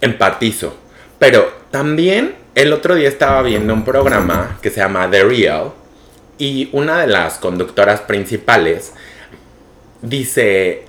empatizo. 0.00 0.76
Pero 1.18 1.52
también 1.70 2.34
el 2.54 2.72
otro 2.72 2.94
día 2.94 3.08
estaba 3.08 3.42
viendo 3.42 3.72
un 3.72 3.84
programa 3.84 4.58
que 4.60 4.70
se 4.70 4.80
llama 4.80 5.10
The 5.10 5.24
Real 5.24 5.72
y 6.38 6.68
una 6.72 7.00
de 7.00 7.06
las 7.06 7.38
conductoras 7.38 8.00
principales 8.00 8.92
dice, 10.02 10.84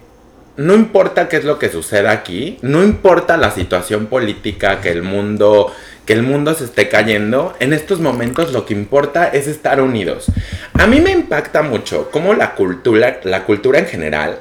no 0.58 0.74
importa 0.74 1.30
qué 1.30 1.38
es 1.38 1.46
lo 1.46 1.60
que 1.60 1.70
suceda 1.70 2.12
aquí, 2.12 2.58
no 2.62 2.84
importa 2.84 3.38
la 3.38 3.52
situación 3.52 4.08
política 4.08 4.82
que 4.82 4.90
el 4.90 5.04
mundo 5.04 5.72
que 6.06 6.14
el 6.14 6.22
mundo 6.22 6.54
se 6.54 6.66
esté 6.66 6.90
cayendo, 6.90 7.56
en 7.62 7.72
estos 7.72 8.02
momentos 8.02 8.52
lo 8.52 8.66
que 8.66 8.74
importa 8.74 9.30
es 9.30 9.48
estar 9.48 9.80
unidos. 9.80 10.26
A 10.74 10.86
mí 10.86 11.00
me 11.00 11.12
impacta 11.12 11.62
mucho 11.62 12.10
cómo 12.12 12.34
la 12.34 12.56
cultura, 12.56 13.22
la 13.24 13.46
cultura 13.46 13.80
en 13.80 13.86
general 13.86 14.40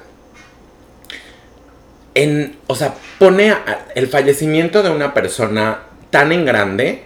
en, 2.14 2.56
o 2.66 2.74
sea, 2.74 2.94
pone 3.18 3.54
el 3.94 4.08
fallecimiento 4.08 4.82
de 4.82 4.90
una 4.90 5.14
persona 5.14 5.82
tan 6.10 6.32
en 6.32 6.44
grande, 6.44 7.04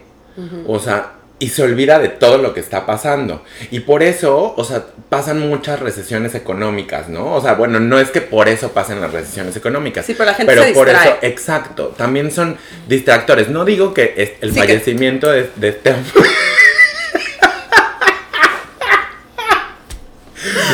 o 0.67 0.79
sea, 0.79 1.13
y 1.39 1.51
se 1.51 1.63
olvida 1.63 1.99
de 1.99 2.09
todo 2.09 2.39
lo 2.39 2.55
que 2.55 2.61
está 2.61 2.87
pasando. 2.87 3.45
Y 3.71 3.81
por 3.81 4.03
eso, 4.03 4.55
o 4.57 4.65
sea, 4.65 4.85
pasan 5.11 5.39
muchas 5.39 5.81
recesiones 5.81 6.35
económicas, 6.35 7.09
¿no? 7.11 7.35
O 7.35 7.43
sea, 7.43 7.53
bueno, 7.55 7.79
no 7.79 7.99
es 8.01 8.11
que 8.11 8.23
por 8.23 8.49
eso 8.49 8.73
pasen 8.73 9.01
las 9.03 9.13
recesiones 9.13 9.55
económicas. 9.55 10.07
Sí, 10.07 10.15
pero 10.15 10.31
la 10.31 10.35
gente 10.35 10.51
pero 10.53 10.65
se 10.65 10.73
por 10.73 10.89
distrae. 10.89 11.09
eso, 11.11 11.19
exacto, 11.23 11.89
también 11.97 12.31
son 12.31 12.57
distractores. 12.89 13.51
No 13.51 13.67
digo 13.67 13.93
que 13.93 14.15
es- 14.17 14.33
el 14.41 14.49
Sí, 14.51 14.55
que- 14.55 14.61
fallecimiento 14.67 15.29
de, 15.29 15.51
de 15.57 15.69
este 15.69 15.91
hombre... 15.93 16.13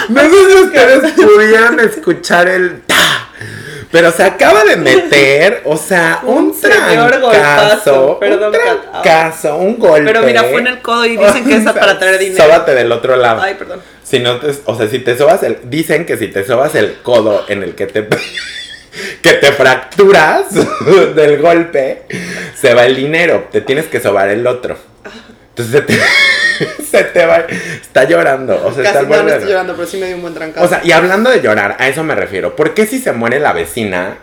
No 0.08 0.20
sé 0.20 0.28
si 0.30 0.58
ustedes 0.64 1.12
pudieran 1.12 1.80
escuchar 1.80 2.48
el 2.48 2.82
pero 3.92 4.10
se 4.10 4.24
acaba 4.24 4.64
de 4.64 4.76
meter, 4.76 5.60
o 5.64 5.76
sea, 5.76 6.22
un, 6.26 6.46
Un 6.46 6.54
señor 6.54 7.20
golpazo, 7.20 8.18
perdón, 8.18 8.54
un 8.54 8.60
trancazo, 8.60 9.56
un 9.58 9.78
golpe. 9.78 10.06
Pero 10.06 10.22
mira, 10.22 10.44
fue 10.44 10.60
en 10.60 10.66
el 10.66 10.80
codo 10.80 11.04
y 11.04 11.18
dicen 11.18 11.44
que 11.44 11.56
es 11.56 11.64
para 11.72 11.98
traer 11.98 12.18
dinero. 12.18 12.42
Sóbate 12.42 12.74
del 12.74 12.90
otro 12.90 13.16
lado. 13.16 13.42
Ay, 13.42 13.54
perdón. 13.54 13.82
Si 14.02 14.18
no 14.18 14.40
te, 14.40 14.50
o 14.64 14.76
sea, 14.76 14.88
si 14.88 14.98
te 15.00 15.16
sobas 15.16 15.42
el, 15.42 15.58
dicen 15.64 16.06
que 16.06 16.16
si 16.16 16.28
te 16.28 16.44
sobas 16.44 16.74
el 16.74 17.02
codo 17.02 17.44
en 17.48 17.62
el 17.62 17.74
que 17.74 17.86
te 17.86 18.08
que 19.22 19.32
te 19.34 19.52
fracturas 19.52 20.46
del 21.14 21.40
golpe, 21.42 22.06
se 22.58 22.72
va 22.72 22.86
el 22.86 22.96
dinero, 22.96 23.48
te 23.52 23.60
tienes 23.60 23.86
que 23.86 24.00
sobar 24.00 24.30
el 24.30 24.46
otro. 24.46 24.78
Entonces 25.50 25.74
se 25.74 25.82
te, 25.82 26.00
se 26.90 27.04
te 27.04 27.26
va, 27.26 27.46
está 27.80 28.04
llorando, 28.04 28.54
o 28.66 28.72
sea, 28.72 28.84
está 28.84 28.92
Casi 29.00 29.06
no, 29.06 29.08
no 29.08 29.08
volviendo. 29.08 29.32
estoy 29.34 29.48
llorando, 29.50 29.74
pero 29.76 29.88
sí 29.88 29.96
me 29.98 30.06
dio 30.06 30.16
un 30.16 30.22
buen 30.22 30.34
trancazo. 30.34 30.66
O 30.66 30.68
sea, 30.68 30.80
y 30.84 30.92
hablando 30.92 31.30
de 31.30 31.40
llorar, 31.40 31.76
a 31.78 31.88
eso 31.88 32.02
me 32.04 32.14
refiero. 32.14 32.56
¿Por 32.56 32.74
qué 32.74 32.86
si 32.86 32.98
se 32.98 33.12
muere 33.12 33.40
la 33.40 33.52
vecina, 33.52 34.18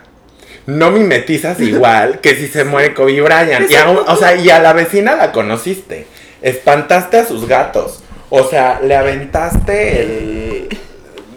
no 0.66 0.90
mimetizas 0.90 1.60
igual 1.60 2.20
que 2.20 2.34
si 2.36 2.46
se 2.48 2.64
muere 2.64 2.94
Kobe 2.94 3.20
Bryant? 3.20 3.70
Y 3.70 3.74
a, 3.74 3.88
o 3.90 4.16
sea, 4.16 4.36
y 4.36 4.50
a 4.50 4.58
la 4.58 4.72
vecina 4.72 5.16
la 5.16 5.32
conociste. 5.32 6.06
Espantaste 6.42 7.18
a 7.18 7.24
sus 7.26 7.46
gatos. 7.46 8.02
O 8.30 8.44
sea, 8.48 8.80
le 8.82 8.94
aventaste 8.96 10.02
el... 10.02 10.68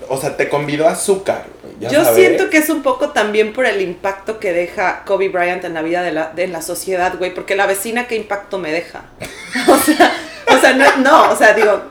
O 0.10 0.18
sea, 0.18 0.38
te 0.38 0.48
convidó 0.48 0.88
azúcar. 0.88 1.46
ya 1.80 1.90
Yo 1.90 2.04
sabes. 2.04 2.20
siento 2.20 2.50
que 2.52 2.58
es 2.60 2.70
un 2.70 2.84
poco 2.84 3.10
también 3.10 3.52
por 3.52 3.66
el 3.66 3.82
impacto 3.82 4.40
que 4.40 4.54
deja 4.54 5.04
Kobe 5.06 5.30
Bryant 5.30 5.64
en 5.66 5.74
la 5.74 5.82
vida 5.82 6.04
de 6.04 6.12
la, 6.12 6.32
de 6.36 6.48
la 6.48 6.62
sociedad, 6.62 7.16
güey, 7.18 7.34
porque 7.34 7.56
la 7.56 7.66
vecina, 7.66 8.06
¿qué 8.08 8.16
impacto 8.16 8.60
me 8.60 8.72
deja? 8.72 9.06
O 9.68 9.78
sea, 9.78 10.14
o 10.48 10.58
sea 10.60 10.74
no, 10.74 10.98
no, 10.98 11.32
o 11.32 11.36
sea, 11.36 11.54
digo, 11.54 11.82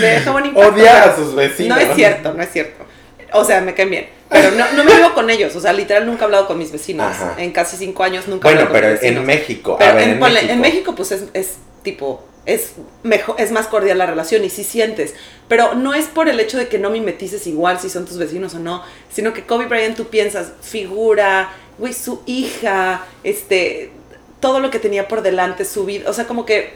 me 0.00 0.06
deja 0.06 0.30
un 0.30 0.46
impacto. 0.46 0.68
Odia 0.70 1.02
a 1.04 1.16
sus 1.16 1.34
vecinos. 1.34 1.76
No 1.78 1.82
es 1.84 1.94
cierto, 1.94 2.32
no 2.34 2.42
es 2.42 2.50
cierto. 2.50 2.84
O 3.32 3.44
sea, 3.44 3.60
me 3.60 3.74
caen 3.74 3.90
bien. 3.90 4.08
Pero 4.28 4.50
no, 4.52 4.64
no 4.72 4.84
me 4.84 4.94
vivo 4.94 5.12
con 5.14 5.28
ellos, 5.30 5.54
o 5.56 5.60
sea, 5.60 5.72
literal 5.72 6.06
nunca 6.06 6.22
he 6.22 6.24
hablado 6.24 6.46
con 6.46 6.56
mis 6.58 6.72
vecinos. 6.72 7.06
Ajá. 7.06 7.34
En 7.38 7.52
casi 7.52 7.76
cinco 7.76 8.02
años 8.02 8.28
nunca 8.28 8.48
he 8.48 8.54
Bueno, 8.54 8.68
hablado 8.68 8.72
con 8.72 8.80
pero 8.80 8.92
mis 8.92 9.00
vecinos. 9.00 9.20
en 9.20 9.26
México. 9.26 9.76
Pero 9.78 9.90
a 9.90 9.94
ver, 9.94 10.04
en, 10.04 10.10
en, 10.14 10.18
ponle, 10.20 10.34
México. 10.34 10.52
en 10.52 10.60
México, 10.60 10.94
pues 10.94 11.12
es, 11.12 11.24
es 11.34 11.56
tipo, 11.82 12.24
es 12.46 12.74
mejor, 13.02 13.36
es 13.38 13.52
más 13.52 13.66
cordial 13.66 13.98
la 13.98 14.06
relación 14.06 14.42
y 14.44 14.48
sí 14.50 14.64
sientes. 14.64 15.14
Pero 15.48 15.74
no 15.74 15.92
es 15.94 16.06
por 16.06 16.28
el 16.28 16.40
hecho 16.40 16.56
de 16.56 16.68
que 16.68 16.78
no 16.78 16.88
mimetices 16.90 17.46
igual 17.46 17.78
si 17.78 17.90
son 17.90 18.06
tus 18.06 18.16
vecinos 18.18 18.54
o 18.54 18.58
no, 18.58 18.82
sino 19.12 19.34
que 19.34 19.44
Kobe 19.44 19.66
Bryant 19.66 19.96
tú 19.96 20.06
piensas, 20.06 20.52
figura, 20.62 21.50
güey, 21.78 21.92
su 21.92 22.22
hija, 22.26 23.04
este, 23.24 23.92
todo 24.40 24.60
lo 24.60 24.70
que 24.70 24.78
tenía 24.78 25.08
por 25.08 25.20
delante, 25.22 25.64
su 25.66 25.84
vida, 25.84 26.08
o 26.08 26.12
sea, 26.14 26.26
como 26.26 26.46
que 26.46 26.74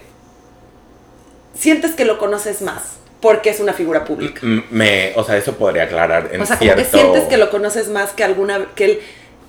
sientes 1.57 1.95
que 1.95 2.05
lo 2.05 2.19
conoces 2.19 2.63
más 2.63 2.97
porque 3.21 3.51
es 3.51 3.61
una 3.61 3.73
figura 3.73 4.05
pública. 4.05 4.41
Me, 4.71 5.13
o 5.17 5.25
sea, 5.25 5.37
eso 5.37 5.55
podría 5.55 5.85
aclarar 5.85 6.31
en 6.33 6.43
O 6.43 6.47
sea, 6.47 6.59
como 6.59 6.73
cierto... 6.73 6.91
que 6.91 6.99
sientes 6.99 7.25
que 7.25 7.37
lo 7.37 7.51
conoces 7.51 7.89
más 7.89 8.13
que 8.13 8.25
alguna 8.25 8.67
que 8.75 8.85
el 8.85 9.01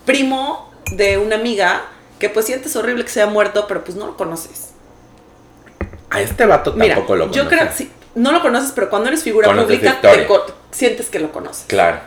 primo 0.06 0.72
de 0.92 1.18
una 1.18 1.36
amiga 1.36 1.86
que 2.20 2.30
pues 2.30 2.46
sientes 2.46 2.76
horrible 2.76 3.04
que 3.04 3.12
se 3.12 3.22
haya 3.22 3.32
muerto, 3.32 3.66
pero 3.68 3.84
pues 3.84 3.98
no 3.98 4.08
lo 4.08 4.18
conoces. 4.18 4.72
A 6.10 6.22
este 6.22 6.46
vato 6.46 6.74
Mira, 6.74 6.96
tampoco 6.96 7.16
lo 7.16 7.32
yo 7.32 7.48
creo 7.48 7.60
conoces. 7.60 7.78
sí, 7.78 7.92
no 8.16 8.32
lo 8.32 8.42
conoces, 8.42 8.72
pero 8.74 8.90
cuando 8.90 9.10
eres 9.10 9.24
figura 9.24 9.48
Conoces 9.48 9.78
pública 9.78 10.02
te 10.02 10.28
sientes 10.72 11.10
que 11.10 11.20
lo 11.20 11.32
conoces. 11.32 11.66
Claro. 11.68 12.00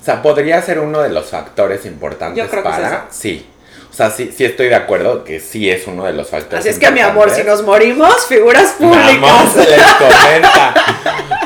O 0.00 0.04
sea, 0.04 0.22
podría 0.22 0.60
ser 0.62 0.78
uno 0.78 1.00
de 1.00 1.10
los 1.10 1.26
factores 1.26 1.84
importantes 1.84 2.42
Yo 2.42 2.48
creo 2.48 2.62
que 2.62 2.68
es 2.68 2.74
para. 2.74 3.06
Sí. 3.10 3.46
O 3.90 3.92
sea, 3.92 4.10
sí, 4.10 4.30
sí 4.34 4.44
estoy 4.44 4.68
de 4.68 4.76
acuerdo 4.76 5.24
que 5.24 5.40
sí 5.40 5.68
es 5.68 5.86
uno 5.88 6.04
de 6.04 6.12
los 6.12 6.30
factores 6.30 6.60
Así 6.60 6.68
es 6.68 6.78
que 6.78 6.90
mi 6.92 7.00
amor, 7.00 7.28
si 7.30 7.42
nos 7.42 7.62
morimos, 7.64 8.26
figuras 8.26 8.76
Vamos, 8.78 8.96
públicas. 8.96 9.52
se 9.52 9.70
les 9.76 9.94
comenta. 9.94 10.74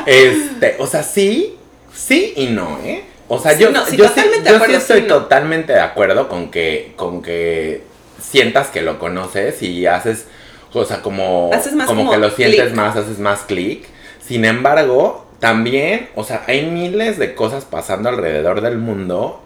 Este, 0.05 0.75
o 0.79 0.85
sea, 0.87 1.01
sí, 1.03 1.57
sí 1.93 2.33
y 2.35 2.47
no, 2.47 2.79
¿eh? 2.83 3.03
O 3.27 3.39
sea, 3.39 3.53
Sí, 3.53 3.63
yo, 3.63 3.71
no, 3.71 3.83
sí, 3.85 3.97
yo, 3.97 4.07
sí, 4.07 4.19
acuerdo, 4.47 4.77
estoy 4.77 5.01
no. 5.01 5.07
totalmente 5.07 5.73
de 5.73 5.79
acuerdo 5.79 6.29
con 6.29 6.51
que, 6.51 6.93
con 6.95 7.23
que 7.23 7.81
sientas 8.21 8.67
que 8.67 8.81
lo 8.83 8.99
conoces 8.99 9.63
y 9.63 9.87
haces, 9.87 10.27
o 10.71 10.85
sea, 10.85 11.01
como, 11.01 11.49
Haces 11.51 11.73
más 11.73 11.87
como, 11.87 12.01
como 12.01 12.11
que 12.11 12.17
lo 12.19 12.29
sientes 12.29 12.73
más, 12.73 12.95
haces 12.95 13.17
más 13.17 13.41
clic. 13.41 13.85
Sin 14.23 14.45
embargo, 14.45 15.25
también, 15.39 16.09
o 16.15 16.23
sea, 16.23 16.43
hay 16.47 16.65
miles 16.67 17.17
de 17.17 17.33
cosas 17.33 17.65
pasando 17.65 18.09
alrededor 18.09 18.61
del 18.61 18.77
mundo 18.77 19.41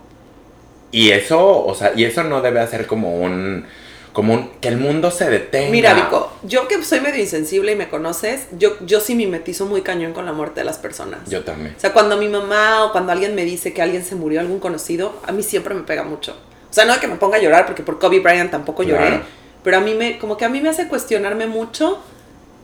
y 0.92 1.12
eso, 1.12 1.66
o 1.66 1.76
sea, 1.76 1.94
y 1.96 2.04
eso 2.04 2.24
no 2.24 2.42
debe 2.42 2.60
hacer 2.60 2.88
como 2.88 3.20
un, 3.22 3.66
como 4.14 4.34
un, 4.34 4.50
que 4.60 4.68
el 4.70 4.78
mundo 4.78 5.12
se 5.12 5.30
detenga. 5.30 5.72
Mira, 5.72 5.94
Vico, 5.94 6.32
yo 6.44 6.68
que 6.68 6.84
soy 6.84 7.00
medio 7.00 7.22
insensible 7.22 7.72
y 7.72 7.76
me 7.76 7.90
conoces, 7.90 8.48
yo, 8.58 8.76
yo 8.86 9.00
sí 9.00 9.16
mimetizo 9.16 9.66
muy 9.66 9.82
cañón 9.82 10.14
con 10.14 10.26
la 10.26 10.34
muerte 10.34 10.62
de 10.62 10.66
las 10.66 10.78
personas. 10.80 11.30
Yo 11.30 11.44
también. 11.44 11.76
O 11.78 11.80
sea, 11.80 11.94
cuando 11.94 12.18
mi 12.18 12.28
mamá 12.28 12.86
o 12.86 12.92
cuando 12.92 13.12
alguien 13.12 13.36
me 13.36 13.46
dice 13.46 13.74
que 13.74 13.82
alguien 13.82 14.04
se 14.04 14.16
murió, 14.16 14.40
algún 14.40 14.60
conocido, 14.60 15.14
a 15.26 15.32
mí 15.32 15.44
siempre 15.44 15.74
me 15.76 15.82
pega 15.84 16.04
mucho. 16.04 16.36
O 16.70 16.74
sea, 16.74 16.86
no 16.86 16.94
de 16.94 17.00
que 17.00 17.08
me 17.08 17.16
ponga 17.16 17.38
a 17.38 17.42
llorar, 17.42 17.66
porque 17.66 17.84
por 17.84 18.00
Kobe 18.00 18.20
Bryant 18.20 18.52
tampoco 18.52 18.84
lloré, 18.84 19.08
Claro. 19.08 19.24
pero 19.64 19.78
a 19.78 19.80
mí 19.80 19.94
me, 19.96 20.18
como 20.20 20.38
que 20.38 20.46
a 20.46 20.50
mí 20.50 20.62
me 20.62 20.70
hace 20.70 20.88
cuestionarme 20.88 21.48
mucho 21.48 22.00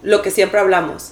lo 0.03 0.21
que 0.21 0.29
siempre 0.31 0.59
hablamos. 0.59 1.11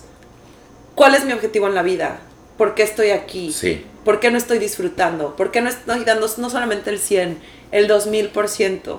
¿Cuál 0.96 1.16
es 1.16 1.26
mi 1.26 1.34
objetivo 1.34 1.68
en 1.68 1.74
la 1.76 1.82
vida? 1.82 2.20
¿Por 2.58 2.76
qué 2.76 2.84
estoy 2.84 3.10
aquí? 3.10 3.52
Sí. 3.52 3.86
¿Por 4.04 4.20
qué 4.20 4.32
no 4.32 4.38
estoy 4.38 4.60
disfrutando? 4.60 5.36
¿Por 5.36 5.52
qué 5.52 5.62
no 5.62 5.70
estoy 5.70 6.04
dando 6.04 6.28
no 6.38 6.50
solamente 6.50 6.90
el 6.90 7.00
100, 7.00 7.38
el 7.72 7.88
2000%? 7.90 8.98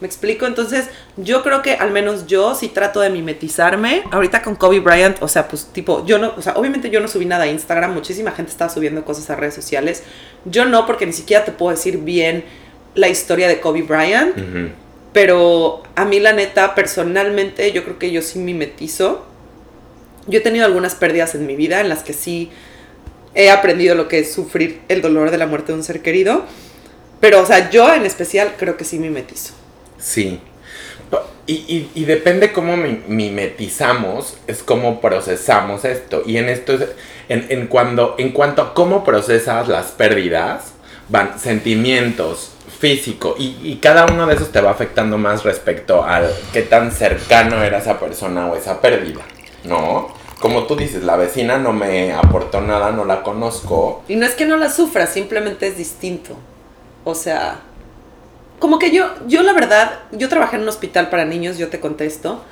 ¿Me 0.00 0.06
explico? 0.06 0.46
Entonces, 0.46 0.88
yo 1.16 1.42
creo 1.42 1.62
que 1.62 1.74
al 1.74 1.90
menos 1.90 2.26
yo 2.26 2.54
sí 2.54 2.68
trato 2.68 3.00
de 3.00 3.08
mimetizarme. 3.08 4.02
Ahorita 4.10 4.42
con 4.42 4.54
Kobe 4.54 4.80
Bryant, 4.80 5.22
o 5.22 5.28
sea, 5.28 5.48
pues 5.48 5.68
tipo, 5.72 6.04
yo 6.04 6.18
no, 6.18 6.34
o 6.36 6.42
sea, 6.42 6.52
obviamente 6.54 6.90
yo 6.90 7.00
no 7.00 7.08
subí 7.08 7.24
nada 7.24 7.44
a 7.44 7.46
Instagram, 7.46 7.94
muchísima 7.94 8.32
gente 8.32 8.52
estaba 8.52 8.70
subiendo 8.70 9.04
cosas 9.06 9.30
a 9.30 9.36
redes 9.36 9.54
sociales. 9.54 10.02
Yo 10.44 10.66
no, 10.66 10.84
porque 10.84 11.06
ni 11.06 11.14
siquiera 11.14 11.46
te 11.46 11.52
puedo 11.52 11.74
decir 11.74 11.98
bien 11.98 12.44
la 12.94 13.08
historia 13.08 13.48
de 13.48 13.60
Kobe 13.60 13.82
Bryant. 13.82 14.36
Pero 15.14 15.82
a 15.94 16.04
mí 16.04 16.20
la 16.20 16.34
neta, 16.34 16.74
personalmente, 16.74 17.72
yo 17.72 17.84
creo 17.84 17.98
que 17.98 18.10
yo 18.10 18.20
sí 18.20 18.38
mimetizo. 18.38 19.24
Yo 20.26 20.40
he 20.40 20.42
tenido 20.42 20.66
algunas 20.66 20.94
pérdidas 20.94 21.34
en 21.34 21.46
mi 21.46 21.56
vida 21.56 21.80
en 21.80 21.88
las 21.88 22.02
que 22.02 22.12
sí 22.12 22.50
he 23.36 23.50
aprendido 23.50 23.94
lo 23.94 24.08
que 24.08 24.18
es 24.18 24.32
sufrir 24.34 24.80
el 24.88 25.00
dolor 25.02 25.30
de 25.30 25.38
la 25.38 25.46
muerte 25.46 25.70
de 25.72 25.78
un 25.78 25.84
ser 25.84 26.02
querido. 26.02 26.44
Pero, 27.20 27.40
o 27.40 27.46
sea, 27.46 27.70
yo 27.70 27.94
en 27.94 28.04
especial 28.04 28.54
creo 28.58 28.76
que 28.76 28.84
sí 28.84 28.98
mimetizo. 28.98 29.54
Sí. 29.98 30.40
Y, 31.48 31.88
y- 31.94 32.04
depende 32.04 32.50
cómo 32.52 32.76
mi- 32.76 33.02
mimetizamos, 33.06 34.36
es 34.48 34.64
cómo 34.64 35.00
procesamos 35.00 35.84
esto. 35.84 36.24
Y 36.26 36.38
en 36.38 36.48
esto, 36.48 36.72
es- 36.74 36.88
en, 37.28 37.46
en, 37.50 37.68
cuando, 37.68 38.16
en 38.18 38.32
cuanto 38.32 38.62
a 38.62 38.74
cómo 38.74 39.04
procesas 39.04 39.68
las 39.68 39.86
pérdidas, 39.92 40.72
van 41.08 41.38
sentimientos, 41.38 42.50
físico, 42.80 43.36
y, 43.38 43.56
y 43.62 43.76
cada 43.76 44.06
uno 44.06 44.26
de 44.26 44.34
esos 44.34 44.50
te 44.50 44.60
va 44.60 44.72
afectando 44.72 45.18
más 45.18 45.44
respecto 45.44 46.02
al 46.04 46.28
qué 46.52 46.62
tan 46.62 46.90
cercano 46.90 47.62
era 47.62 47.78
esa 47.78 48.00
persona 48.00 48.48
o 48.48 48.56
esa 48.56 48.80
pérdida, 48.80 49.20
¿no? 49.64 50.15
Como 50.40 50.64
tú 50.64 50.76
dices, 50.76 51.02
la 51.02 51.16
vecina 51.16 51.58
no 51.58 51.72
me 51.72 52.12
aportó 52.12 52.60
nada, 52.60 52.92
no 52.92 53.04
la 53.04 53.22
conozco. 53.22 54.02
Y 54.08 54.16
no 54.16 54.26
es 54.26 54.34
que 54.34 54.44
no 54.46 54.56
la 54.56 54.70
sufra, 54.70 55.06
simplemente 55.06 55.66
es 55.66 55.78
distinto. 55.78 56.36
O 57.04 57.14
sea, 57.14 57.60
como 58.58 58.78
que 58.78 58.90
yo, 58.90 59.06
yo 59.26 59.42
la 59.42 59.52
verdad, 59.54 60.00
yo 60.12 60.28
trabajé 60.28 60.56
en 60.56 60.62
un 60.62 60.68
hospital 60.68 61.08
para 61.08 61.24
niños, 61.24 61.56
yo 61.56 61.68
te 61.68 61.80
contesto, 61.80 62.42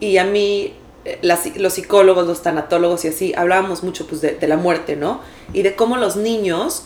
y 0.00 0.18
a 0.18 0.24
mí 0.24 0.74
eh, 1.06 1.18
las- 1.22 1.56
los 1.56 1.72
psicólogos, 1.72 2.26
los 2.26 2.42
tanatólogos 2.42 3.06
y 3.06 3.08
así, 3.08 3.32
hablábamos 3.34 3.82
mucho 3.82 4.06
pues 4.06 4.20
de, 4.20 4.32
de 4.34 4.46
la 4.46 4.58
muerte, 4.58 4.96
¿no? 4.96 5.22
Y 5.54 5.62
de 5.62 5.74
cómo 5.74 5.96
los 5.96 6.16
niños 6.16 6.82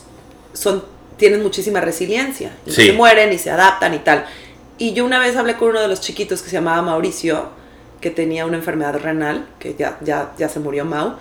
son, 0.53 0.85
tienen 1.17 1.43
muchísima 1.43 1.81
resiliencia, 1.81 2.55
y 2.65 2.71
Sí. 2.71 2.85
se 2.87 2.93
mueren 2.93 3.33
y 3.33 3.37
se 3.37 3.51
adaptan 3.51 3.93
y 3.93 3.99
tal. 3.99 4.25
Y 4.77 4.93
yo 4.93 5.03
una 5.03 5.19
vez 5.19 5.35
hablé 5.35 5.57
con 5.57 5.69
uno 5.69 5.81
de 5.81 5.89
los 5.89 5.99
chiquitos 5.99 6.41
que 6.41 6.49
se 6.49 6.55
llamaba 6.55 6.81
Mauricio, 6.81 7.49
que 8.01 8.09
tenía 8.09 8.45
una 8.45 8.57
enfermedad 8.57 8.99
renal, 8.99 9.47
que 9.59 9.75
ya, 9.75 9.97
ya, 10.01 10.33
ya 10.37 10.49
se 10.49 10.59
murió 10.59 10.85
Mau, 10.85 11.15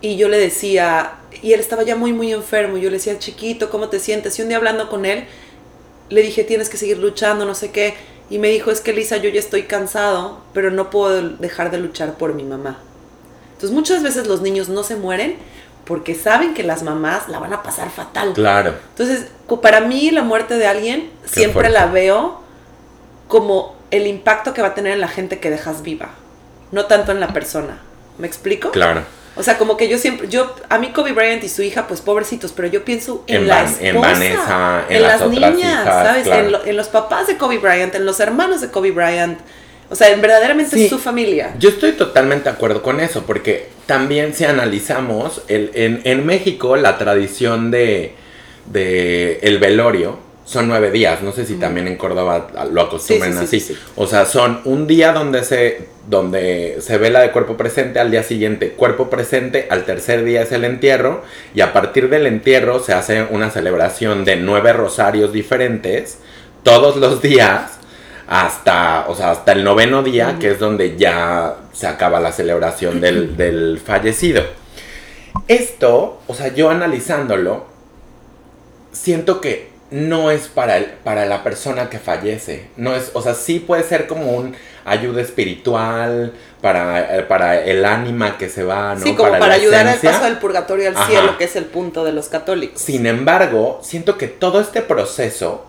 y 0.00 0.16
yo 0.16 0.28
le 0.28 0.38
decía, 0.38 1.14
y 1.42 1.52
él 1.52 1.60
estaba 1.60 1.82
ya 1.82 1.96
muy, 1.96 2.12
muy 2.12 2.32
enfermo, 2.32 2.76
y 2.76 2.82
yo 2.82 2.90
le 2.90 2.96
decía, 2.96 3.18
chiquito, 3.18 3.70
¿cómo 3.70 3.88
te 3.88 3.98
sientes? 3.98 4.38
Y 4.38 4.42
un 4.42 4.48
día 4.48 4.56
hablando 4.56 4.88
con 4.88 5.04
él, 5.04 5.24
le 6.08 6.22
dije, 6.22 6.44
tienes 6.44 6.68
que 6.68 6.76
seguir 6.76 6.98
luchando, 6.98 7.44
no 7.44 7.54
sé 7.54 7.70
qué, 7.70 7.94
y 8.28 8.38
me 8.38 8.48
dijo, 8.48 8.70
es 8.70 8.80
que 8.80 8.92
Lisa, 8.92 9.16
yo 9.18 9.30
ya 9.30 9.38
estoy 9.38 9.64
cansado, 9.64 10.40
pero 10.52 10.70
no 10.70 10.90
puedo 10.90 11.28
dejar 11.28 11.70
de 11.70 11.78
luchar 11.78 12.14
por 12.14 12.34
mi 12.34 12.42
mamá. 12.42 12.78
Entonces 13.52 13.70
muchas 13.70 14.02
veces 14.02 14.26
los 14.26 14.42
niños 14.42 14.68
no 14.68 14.82
se 14.82 14.96
mueren 14.96 15.36
porque 15.86 16.14
saben 16.14 16.52
que 16.52 16.64
las 16.64 16.82
mamás 16.82 17.28
la 17.28 17.38
van 17.38 17.52
a 17.52 17.62
pasar 17.62 17.90
fatal. 17.90 18.32
Claro. 18.34 18.74
Entonces, 18.90 19.28
para 19.62 19.80
mí 19.80 20.10
la 20.10 20.22
muerte 20.22 20.58
de 20.58 20.66
alguien 20.66 21.10
siempre 21.24 21.52
fuerte. 21.52 21.70
la 21.72 21.86
veo 21.86 22.40
como 23.28 23.75
el 23.90 24.06
impacto 24.06 24.52
que 24.54 24.62
va 24.62 24.68
a 24.68 24.74
tener 24.74 24.92
en 24.92 25.00
la 25.00 25.08
gente 25.08 25.38
que 25.38 25.50
dejas 25.50 25.82
viva, 25.82 26.10
no 26.72 26.86
tanto 26.86 27.12
en 27.12 27.20
la 27.20 27.28
persona. 27.32 27.78
¿Me 28.18 28.26
explico? 28.26 28.70
Claro. 28.70 29.02
O 29.38 29.42
sea, 29.42 29.58
como 29.58 29.76
que 29.76 29.88
yo 29.88 29.98
siempre, 29.98 30.28
yo, 30.28 30.54
a 30.70 30.78
mí 30.78 30.92
Kobe 30.92 31.12
Bryant 31.12 31.44
y 31.44 31.48
su 31.50 31.60
hija, 31.62 31.86
pues 31.86 32.00
pobrecitos, 32.00 32.52
pero 32.52 32.68
yo 32.68 32.84
pienso 32.86 33.22
en, 33.26 33.36
En 33.42 33.48
la 33.48 33.62
esposa, 33.64 33.86
en 33.86 34.00
Vanessa, 34.00 34.84
en 34.88 34.96
en 34.96 35.02
las 35.02 35.12
las 35.20 35.22
otras 35.28 35.54
niñas, 35.54 35.72
hijas, 35.82 36.06
¿sabes? 36.06 36.22
claro. 36.24 36.46
En, 36.46 36.52
lo- 36.52 36.64
en 36.64 36.76
los 36.76 36.88
papás 36.88 37.26
de 37.26 37.36
Kobe 37.36 37.58
Bryant, 37.58 37.94
en 37.94 38.06
los 38.06 38.18
hermanos 38.20 38.60
de 38.62 38.68
Kobe 38.70 38.92
Bryant. 38.92 39.38
O 39.88 39.94
sea, 39.94 40.08
en 40.10 40.20
verdaderamente 40.20 40.74
Sí. 40.74 40.88
su 40.88 40.98
familia. 40.98 41.54
Yo 41.60 41.68
estoy 41.68 41.92
totalmente 41.92 42.44
de 42.48 42.56
acuerdo 42.56 42.82
con 42.82 42.98
eso, 42.98 43.22
porque 43.24 43.68
también 43.84 44.34
si 44.34 44.44
analizamos, 44.44 45.42
el, 45.48 45.70
en, 45.74 46.00
en 46.04 46.26
México 46.26 46.74
la 46.76 46.96
tradición 46.98 47.70
de, 47.70 48.14
de 48.64 49.38
el 49.42 49.58
velorio 49.58 50.18
son 50.46 50.68
nueve 50.68 50.92
días, 50.92 51.22
no 51.22 51.32
sé 51.32 51.44
si 51.44 51.56
también 51.56 51.88
en 51.88 51.96
Córdoba 51.96 52.46
lo 52.70 52.82
acostumbran 52.82 53.32
Sí, 53.32 53.38
sí, 53.38 53.46
sí, 53.46 53.56
así. 53.56 53.60
sí, 53.60 53.74
sí. 53.74 53.80
O 53.96 54.06
sea, 54.06 54.24
son 54.26 54.60
un 54.64 54.86
día 54.86 55.12
donde 55.12 55.42
se, 55.42 55.88
donde 56.08 56.76
se 56.80 56.98
vela 56.98 57.20
de 57.20 57.32
cuerpo 57.32 57.56
presente, 57.56 57.98
al 57.98 58.12
día 58.12 58.22
siguiente 58.22 58.70
cuerpo 58.70 59.10
presente, 59.10 59.66
al 59.70 59.84
tercer 59.84 60.22
día 60.24 60.42
es 60.42 60.52
el 60.52 60.64
entierro, 60.64 61.24
y 61.52 61.62
a 61.62 61.72
partir 61.72 62.08
del 62.08 62.28
entierro 62.28 62.78
se 62.78 62.92
hace 62.94 63.26
una 63.28 63.50
celebración 63.50 64.24
de 64.24 64.36
nueve 64.36 64.72
rosarios 64.72 65.32
diferentes, 65.32 66.18
todos 66.62 66.94
los 66.96 67.20
días, 67.30 67.72
hasta, 68.28 69.06
o 69.08 69.16
sea, 69.16 69.32
hasta 69.32 69.50
el 69.50 69.64
noveno 69.64 70.04
día, 70.04 70.36
que 70.38 70.52
es 70.52 70.60
donde 70.60 70.96
ya 70.96 71.56
se 71.72 71.88
acaba 71.88 72.20
la 72.20 72.30
celebración 72.30 73.00
del, 73.00 73.36
del 73.36 73.80
fallecido. 73.84 74.44
Esto, 75.48 76.20
o 76.28 76.34
sea, 76.34 76.54
yo 76.54 76.70
analizándolo, 76.70 77.66
siento 78.92 79.40
que 79.40 79.75
no 79.90 80.30
es 80.30 80.48
para, 80.48 80.78
el, 80.78 80.84
para 80.84 81.26
la 81.26 81.42
persona 81.42 81.88
que 81.88 81.98
fallece. 81.98 82.68
No 82.76 82.94
es, 82.94 83.10
o 83.14 83.22
sea, 83.22 83.34
sí 83.34 83.60
puede 83.60 83.82
ser 83.84 84.06
como 84.06 84.32
un 84.32 84.54
ayuda 84.84 85.20
espiritual 85.20 86.32
para, 86.60 87.18
eh, 87.18 87.22
para 87.22 87.62
el 87.62 87.84
ánima 87.84 88.38
que 88.38 88.48
se 88.48 88.64
va, 88.64 88.94
¿no? 88.94 89.00
Sí, 89.00 89.14
como 89.14 89.30
para, 89.30 89.48
la 89.48 89.54
ayudar 89.54 89.86
al 89.86 89.98
paso 89.98 90.24
del 90.24 90.38
purgatorio 90.38 90.88
al 90.88 90.96
Ajá. 90.96 91.06
cielo, 91.06 91.38
que 91.38 91.44
es 91.44 91.56
el 91.56 91.66
punto 91.66 92.04
de 92.04 92.12
los 92.12 92.28
católicos. 92.28 92.80
Sin 92.80 93.06
embargo, 93.06 93.80
siento 93.82 94.16
que 94.18 94.28
todo 94.28 94.60
este 94.60 94.82
proceso 94.82 95.66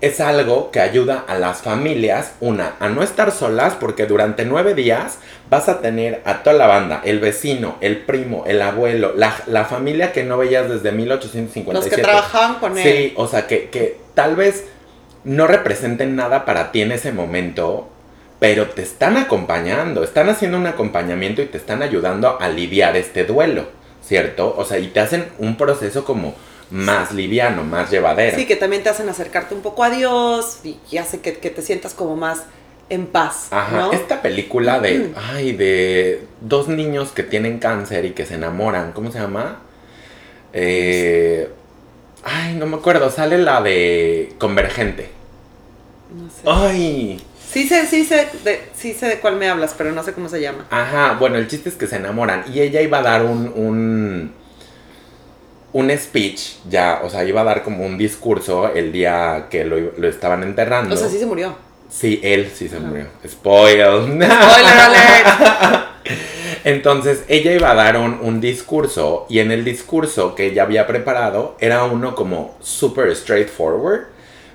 es 0.00 0.20
algo 0.20 0.70
que 0.70 0.80
ayuda 0.80 1.24
a 1.26 1.38
las 1.38 1.62
familias, 1.62 2.32
una, 2.40 2.74
a 2.80 2.88
no 2.88 3.02
estar 3.02 3.32
solas, 3.32 3.74
porque 3.74 4.06
durante 4.06 4.44
nueve 4.44 4.74
días 4.74 5.18
vas 5.50 5.68
a 5.68 5.80
tener 5.80 6.22
a 6.24 6.42
toda 6.42 6.56
la 6.56 6.66
banda, 6.66 7.02
el 7.04 7.20
vecino, 7.20 7.76
el 7.80 7.98
primo, 7.98 8.44
el 8.46 8.62
abuelo, 8.62 9.12
la, 9.14 9.34
la 9.46 9.64
familia 9.64 10.12
que 10.12 10.24
no 10.24 10.38
veías 10.38 10.68
desde 10.68 10.92
1857. 10.92 11.72
Los 11.72 11.94
que 11.94 12.02
trabajaban 12.02 12.54
con 12.56 12.78
él. 12.78 12.84
Sí, 12.84 13.12
o 13.16 13.26
sea, 13.28 13.46
que, 13.46 13.68
que 13.68 13.98
tal 14.14 14.36
vez 14.36 14.64
no 15.24 15.46
representen 15.46 16.16
nada 16.16 16.44
para 16.44 16.72
ti 16.72 16.82
en 16.82 16.92
ese 16.92 17.12
momento, 17.12 17.88
pero 18.38 18.68
te 18.68 18.82
están 18.82 19.16
acompañando, 19.16 20.02
están 20.02 20.28
haciendo 20.28 20.58
un 20.58 20.66
acompañamiento 20.66 21.42
y 21.42 21.46
te 21.46 21.58
están 21.58 21.82
ayudando 21.82 22.40
a 22.40 22.48
lidiar 22.48 22.96
este 22.96 23.24
duelo, 23.24 23.66
¿cierto? 24.02 24.54
O 24.56 24.64
sea, 24.64 24.78
y 24.78 24.88
te 24.88 25.00
hacen 25.00 25.26
un 25.38 25.56
proceso 25.56 26.04
como 26.04 26.34
más 26.70 27.12
liviano, 27.12 27.62
más 27.62 27.90
llevadero. 27.90 28.36
Sí, 28.36 28.46
que 28.46 28.56
también 28.56 28.82
te 28.82 28.88
hacen 28.88 29.08
acercarte 29.08 29.54
un 29.54 29.62
poco 29.62 29.84
a 29.84 29.90
Dios 29.90 30.60
y, 30.64 30.78
y 30.90 30.98
hace 30.98 31.20
que, 31.20 31.34
que 31.34 31.50
te 31.50 31.62
sientas 31.62 31.94
como 31.94 32.16
más 32.16 32.42
en 32.90 33.06
paz, 33.06 33.48
Ajá, 33.50 33.78
¿no? 33.78 33.92
esta 33.92 34.22
película 34.22 34.80
de, 34.80 35.12
ay, 35.32 35.52
de 35.52 36.26
dos 36.40 36.68
niños 36.68 37.12
que 37.12 37.22
tienen 37.22 37.58
cáncer 37.58 38.04
y 38.04 38.10
que 38.10 38.26
se 38.26 38.34
enamoran, 38.34 38.92
¿cómo 38.92 39.10
se 39.10 39.18
llama? 39.18 39.60
Eh, 40.52 41.48
ay, 42.24 42.54
no 42.54 42.66
me 42.66 42.76
acuerdo, 42.76 43.10
sale 43.10 43.38
la 43.38 43.60
de 43.62 44.32
Convergente. 44.38 45.08
No 46.14 46.30
sé. 46.30 46.42
Ay, 46.46 47.20
Sí 47.54 47.68
sé, 47.68 47.86
sí 47.86 48.04
sé, 48.04 48.26
de, 48.42 48.62
sí 48.74 48.94
sé 48.94 49.06
de 49.06 49.20
cuál 49.20 49.36
me 49.36 49.48
hablas, 49.48 49.76
pero 49.78 49.92
no 49.92 50.02
sé 50.02 50.12
cómo 50.12 50.28
se 50.28 50.40
llama. 50.40 50.66
Ajá, 50.70 51.16
bueno, 51.20 51.36
el 51.36 51.46
chiste 51.46 51.68
es 51.68 51.76
que 51.76 51.86
se 51.86 51.94
enamoran 51.94 52.42
y 52.52 52.58
ella 52.58 52.80
iba 52.80 52.98
a 52.98 53.02
dar 53.02 53.24
un, 53.24 53.52
un, 53.54 54.32
un 55.72 55.90
speech, 55.96 56.56
ya, 56.68 57.02
o 57.04 57.10
sea, 57.10 57.22
iba 57.22 57.42
a 57.42 57.44
dar 57.44 57.62
como 57.62 57.86
un 57.86 57.96
discurso 57.96 58.72
el 58.74 58.90
día 58.90 59.46
que 59.50 59.64
lo, 59.64 59.78
lo 59.96 60.08
estaban 60.08 60.42
enterrando. 60.42 60.96
O 60.96 60.98
sea, 60.98 61.08
sí 61.08 61.16
se 61.16 61.26
murió. 61.26 61.54
Sí, 61.94 62.20
él 62.24 62.50
sí 62.52 62.68
se 62.68 62.80
murió. 62.80 63.06
Spoil. 63.24 63.80
Spoiler 63.80 64.26
alert. 64.26 65.86
Entonces, 66.64 67.22
ella 67.28 67.52
iba 67.52 67.70
a 67.70 67.74
dar 67.74 67.96
un, 67.96 68.18
un 68.20 68.40
discurso 68.40 69.26
y 69.28 69.38
en 69.38 69.52
el 69.52 69.64
discurso 69.64 70.34
que 70.34 70.46
ella 70.46 70.64
había 70.64 70.88
preparado 70.88 71.56
era 71.60 71.84
uno 71.84 72.16
como 72.16 72.56
super 72.60 73.14
straightforward, 73.14 74.06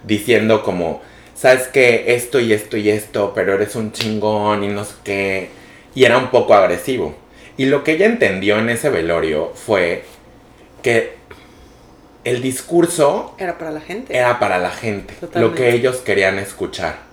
diciendo 0.03 0.63
como, 0.63 1.01
sabes 1.33 1.67
que 1.67 2.13
esto 2.13 2.41
y 2.41 2.51
esto 2.51 2.75
y 2.75 2.89
esto, 2.89 3.31
pero 3.33 3.53
eres 3.53 3.75
un 3.77 3.93
chingón 3.93 4.65
y 4.65 4.67
no 4.67 4.83
sé 4.83 4.95
qué. 5.05 5.49
Y 5.95 6.03
era 6.03 6.17
un 6.17 6.31
poco 6.31 6.53
agresivo. 6.55 7.15
Y 7.55 7.67
lo 7.67 7.85
que 7.85 7.93
ella 7.93 8.05
entendió 8.05 8.59
en 8.59 8.69
ese 8.69 8.89
velorio 8.89 9.53
fue 9.55 10.03
que 10.81 11.15
el 12.25 12.41
discurso 12.41 13.33
Era 13.37 13.57
para 13.57 13.71
la 13.71 13.79
gente. 13.79 14.15
era 14.17 14.39
para 14.39 14.57
la 14.57 14.71
gente, 14.71 15.13
lo 15.35 15.55
que 15.55 15.73
ellos 15.73 15.97
querían 15.97 16.37
escuchar. 16.37 17.08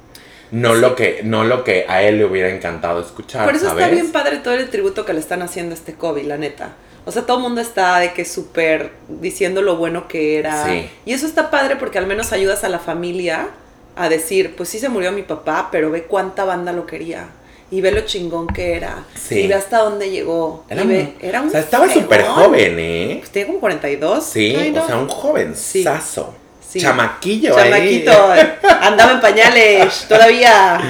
No 0.50 0.74
lo 0.74 0.94
que 0.94 1.20
no 1.24 1.44
lo 1.44 1.64
que 1.64 1.86
a 1.88 2.02
él 2.02 2.18
le 2.18 2.24
hubiera 2.24 2.48
encantado 2.50 3.00
escuchar, 3.00 3.44
Por 3.46 3.54
eso 3.56 3.66
¿sabes? 3.66 3.84
está 3.84 3.94
bien 3.94 4.12
padre 4.12 4.36
todo 4.38 4.54
el 4.54 4.68
tributo 4.70 5.04
que 5.04 5.12
le 5.12 5.20
están 5.20 5.42
haciendo 5.42 5.74
a 5.74 5.78
este 5.78 5.94
Kobe, 5.94 6.22
la 6.24 6.36
neta. 6.36 6.70
O 7.04 7.12
sea, 7.12 7.22
todo 7.22 7.36
el 7.36 7.42
mundo 7.44 7.60
está 7.60 7.98
de 8.00 8.12
que 8.12 8.24
súper 8.24 8.90
diciendo 9.08 9.62
lo 9.62 9.76
bueno 9.76 10.08
que 10.08 10.38
era. 10.38 10.66
Sí. 10.66 10.88
Y 11.04 11.12
eso 11.12 11.26
está 11.26 11.50
padre 11.50 11.76
porque 11.76 11.98
al 11.98 12.06
menos 12.06 12.32
ayudas 12.32 12.64
a 12.64 12.68
la 12.68 12.78
familia 12.80 13.48
a 13.96 14.09
decir, 14.09 14.54
pues 14.56 14.68
sí 14.68 14.78
se 14.78 14.88
murió 14.88 15.12
mi 15.12 15.22
papá, 15.22 15.68
pero 15.70 15.90
ve 15.90 16.02
cuánta 16.02 16.44
banda 16.44 16.72
lo 16.72 16.85
quería. 16.87 17.28
Y 17.70 17.80
ve 17.80 17.90
lo 17.92 18.02
chingón 18.02 18.46
que 18.48 18.74
era. 18.76 19.04
Sí. 19.14 19.40
Y 19.40 19.48
ve 19.48 19.54
hasta 19.54 19.78
dónde 19.78 20.11
llegó. 20.11 20.64
Era, 20.68 20.82
y 20.85 20.87
ve, 20.87 21.00
un- 21.00 21.26
era 21.28 21.40
un 21.42 21.48
o 21.48 21.50
sea, 21.50 21.61
estaba 21.61 21.88
súper 21.92 22.22
joven, 22.24 22.76
¿eh? 22.78 23.16
Pues 23.20 23.30
tenía 23.30 23.46
como 23.48 23.59
42. 23.61 24.24
Sí, 24.24 24.54
o 24.76 24.87
sea, 24.87 24.98
un 24.98 25.09
jovenzazo. 25.09 26.35
Sí. 26.35 26.45
Chamaquillo, 26.74 27.57
ahí. 27.57 27.70
Chamaquito. 27.70 28.68
Andaba 28.81 29.12
en 29.12 29.20
pañales 29.20 30.05
todavía. 30.09 30.81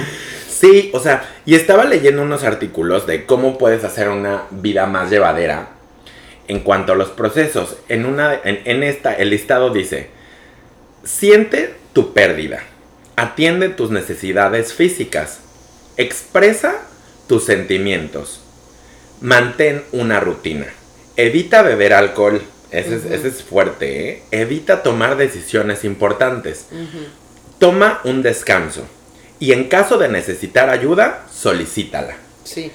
Sí, 0.49 0.89
o 0.93 0.99
sea, 0.99 1.23
y 1.45 1.55
estaba 1.55 1.85
leyendo 1.85 2.23
unos 2.23 2.43
artículos 2.43 3.05
de 3.05 3.25
cómo 3.25 3.57
puedes 3.57 3.83
hacer 3.83 4.09
una 4.09 4.43
vida 4.49 4.85
más 4.87 5.09
llevadera 5.09 5.69
en 6.47 6.61
cuanto 6.61 6.93
a 6.93 6.95
los 6.95 7.09
procesos. 7.09 7.77
En, 7.89 8.05
una, 8.05 8.33
en, 8.33 8.61
en 8.65 8.83
esta, 8.83 9.13
el 9.13 9.29
listado 9.29 9.69
dice, 9.71 10.09
siente 11.03 11.75
tu 11.93 12.13
pérdida, 12.13 12.63
atiende 13.15 13.69
tus 13.69 13.91
necesidades 13.91 14.73
físicas, 14.73 15.39
expresa 15.95 16.75
tus 17.27 17.45
sentimientos, 17.45 18.41
mantén 19.21 19.83
una 19.91 20.19
rutina, 20.19 20.67
evita 21.15 21.61
beber 21.61 21.93
alcohol, 21.93 22.41
ese, 22.71 22.95
es, 22.95 23.05
ese 23.05 23.27
es 23.29 23.43
fuerte, 23.43 24.09
¿eh? 24.09 24.23
evita 24.31 24.83
tomar 24.83 25.15
decisiones 25.17 25.83
importantes, 25.83 26.65
toma 27.59 28.01
un 28.03 28.21
descanso 28.21 28.85
y 29.39 29.51
en 29.53 29.65
caso 29.69 29.97
de 29.97 30.09
necesitar 30.09 30.69
ayuda, 30.69 31.25
solicítala. 31.31 32.15
Sí, 32.43 32.71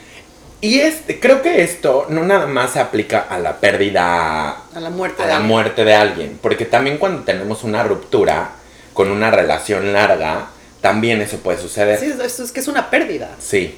Y 0.61 0.79
este, 0.81 1.19
creo 1.19 1.43
que 1.43 1.63
esto 1.63 2.07
no 2.09 2.23
nada 2.25 2.47
más 2.47 2.73
se 2.75 2.81
aplica 2.81 3.19
a 3.21 3.39
la 3.39 3.59
pérdida, 3.61 4.51
a 4.75 4.81
la 4.81 4.91
muerte. 4.91 5.23
a 5.23 5.27
de 5.27 5.31
la 5.33 5.37
alguien. 5.37 5.49
muerte 5.49 5.85
de 5.85 5.95
alguien, 5.95 6.39
porque 6.41 6.65
también 6.67 6.99
cuando 6.99 7.23
tenemos 7.25 7.65
una 7.65 7.83
ruptura 7.83 8.53
con 8.93 9.11
una 9.11 9.31
relación 9.31 9.93
larga, 9.93 10.51
también 10.81 11.21
eso 11.21 11.39
puede 11.39 11.59
suceder. 11.59 11.99
Sí, 11.99 12.13
esto 12.23 12.45
es 12.45 12.53
que 12.53 12.61
es 12.61 12.69
una 12.69 12.91
pérdida. 12.91 13.31
Sí, 13.41 13.77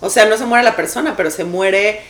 O 0.00 0.08
sea, 0.10 0.24
no 0.26 0.36
se 0.38 0.46
muere 0.46 0.64
la 0.64 0.74
persona, 0.76 1.16
pero 1.16 1.30
se 1.30 1.44
muere 1.44 2.00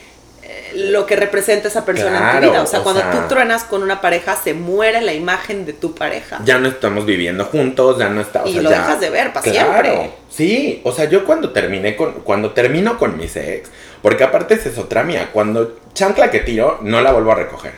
lo 0.74 1.06
que 1.06 1.16
representa 1.16 1.68
esa 1.68 1.84
persona 1.84 2.32
en 2.32 2.40
tu 2.40 2.50
vida. 2.50 2.62
O 2.62 2.66
sea, 2.66 2.80
o 2.80 2.82
cuando 2.82 3.00
sea- 3.02 3.10
tú 3.10 3.18
truenas 3.28 3.64
con 3.64 3.82
una 3.82 4.00
pareja, 4.00 4.36
se 4.36 4.54
muere 4.54 5.00
la 5.02 5.12
imagen 5.12 5.64
de 5.66 5.72
tu 5.72 5.94
pareja. 5.94 6.40
ya 6.44 6.58
no 6.58 6.68
estamos 6.68 7.04
viviendo 7.06 7.44
juntos, 7.44 7.98
ya 7.98 8.08
no 8.08 8.20
está, 8.20 8.42
o 8.44 8.48
Y 8.48 8.54
sea, 8.54 8.62
lo 8.62 8.70
ya- 8.70 8.78
dejas 8.78 9.00
de 9.00 9.10
ver 9.10 9.32
pa' 9.32 9.42
Claro, 9.42 9.82
siempre. 9.82 10.10
Sí, 10.30 10.80
o 10.84 10.92
sea, 10.92 11.04
yo 11.06 11.24
cuando 11.24 11.50
terminé 11.52 11.94
con, 11.96 12.12
cuando 12.22 12.52
termino 12.52 12.98
con 12.98 13.16
mis 13.18 13.36
ex, 13.36 13.70
porque 14.00 14.24
aparte 14.24 14.54
esa 14.54 14.68
es 14.70 14.78
otra 14.78 15.02
mía, 15.02 15.28
cuando 15.32 15.76
chancla 15.94 16.30
que 16.30 16.40
tiro, 16.40 16.78
no 16.82 17.00
la 17.02 17.12
vuelvo 17.12 17.32
a 17.32 17.36
recoger. 17.36 17.72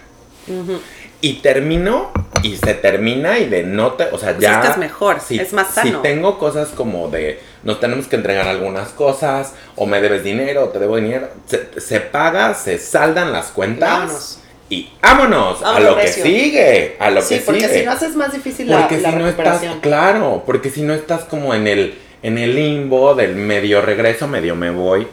Y 1.20 1.34
termino 1.40 2.12
y 2.44 2.56
se 2.56 2.74
termina 2.74 3.38
y 3.38 3.46
de 3.48 3.62
no 3.64 3.92
te, 3.94 4.04
o 4.04 4.18
sea, 4.18 4.30
Pues 4.32 4.40
ya. 4.42 4.60
es 4.60 4.66
que 4.66 4.72
es 4.72 4.78
mejor, 4.78 5.18
es 5.30 5.52
más 5.52 5.68
Si 5.68 5.74
sano. 5.88 6.00
tengo 6.02 6.38
cosas 6.38 6.68
como 6.68 7.08
de 7.08 7.40
nos 7.64 7.80
tenemos 7.80 8.06
que 8.06 8.16
entregar 8.16 8.46
algunas 8.46 8.90
cosas, 8.90 9.54
o 9.76 9.86
me 9.86 10.00
debes 10.00 10.22
dinero, 10.22 10.64
o 10.64 10.68
te 10.68 10.78
debo 10.78 10.96
dinero, 10.96 11.28
se, 11.46 11.80
se 11.80 12.00
paga, 12.00 12.52
se 12.54 12.78
saldan 12.78 13.32
las 13.32 13.46
cuentas. 13.46 13.88
Vámonos. 13.90 14.38
Y 14.70 14.90
vámonos, 15.02 15.62
a 15.62 15.78
lo 15.80 15.96
que 15.96 16.08
sigue, 16.08 16.96
a 16.98 17.10
lo 17.10 17.20
Sí, 17.22 17.36
que 17.36 17.40
porque 17.42 17.60
sigue. 17.68 17.78
si 17.80 17.84
no 17.86 17.92
haces 17.92 18.16
más 18.16 18.32
difícil 18.32 18.66
porque 18.70 18.98
la 18.98 19.10
si 19.10 19.16
no 19.16 19.28
estás, 19.28 19.62
claro, 19.82 20.42
porque 20.46 20.70
si 20.70 20.82
no 20.82 20.94
estás 20.94 21.24
como 21.24 21.54
en 21.54 21.66
el, 21.66 21.98
en 22.22 22.38
el 22.38 22.54
limbo 22.54 23.14
del 23.14 23.34
medio 23.36 23.80
regreso, 23.82 24.26
medio 24.28 24.54
me 24.56 24.70
voy. 24.70 25.06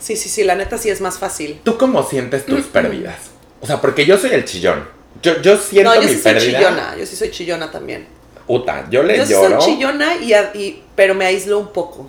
Sí, 0.00 0.16
sí, 0.16 0.28
sí, 0.28 0.42
la 0.44 0.54
neta 0.56 0.78
sí 0.78 0.90
es 0.90 1.00
más 1.00 1.18
fácil. 1.18 1.60
¿Tú 1.64 1.76
cómo 1.78 2.02
sientes 2.02 2.46
tus 2.46 2.62
pérdidas? 2.72 3.30
O 3.60 3.66
sea, 3.66 3.80
porque 3.80 4.06
yo 4.06 4.16
soy 4.18 4.30
el 4.30 4.44
chillón. 4.44 4.88
Yo, 5.20 5.40
yo 5.42 5.56
siento 5.56 5.90
No, 5.94 6.00
yo 6.00 6.08
mi 6.08 6.14
sí 6.14 6.20
soy 6.20 6.38
chillona, 6.38 6.96
yo 6.98 7.06
sí 7.06 7.16
soy 7.16 7.30
chillona 7.30 7.70
también. 7.70 8.06
Uta, 8.46 8.86
yo 8.90 9.02
le 9.02 9.16
Yo 9.18 9.24
sí 9.26 9.32
lloro. 9.32 9.60
soy 9.60 9.74
chillona, 9.74 10.14
y, 10.16 10.82
pero 10.96 11.14
me 11.14 11.26
aíslo 11.26 11.58
un 11.58 11.68
poco. 11.72 12.08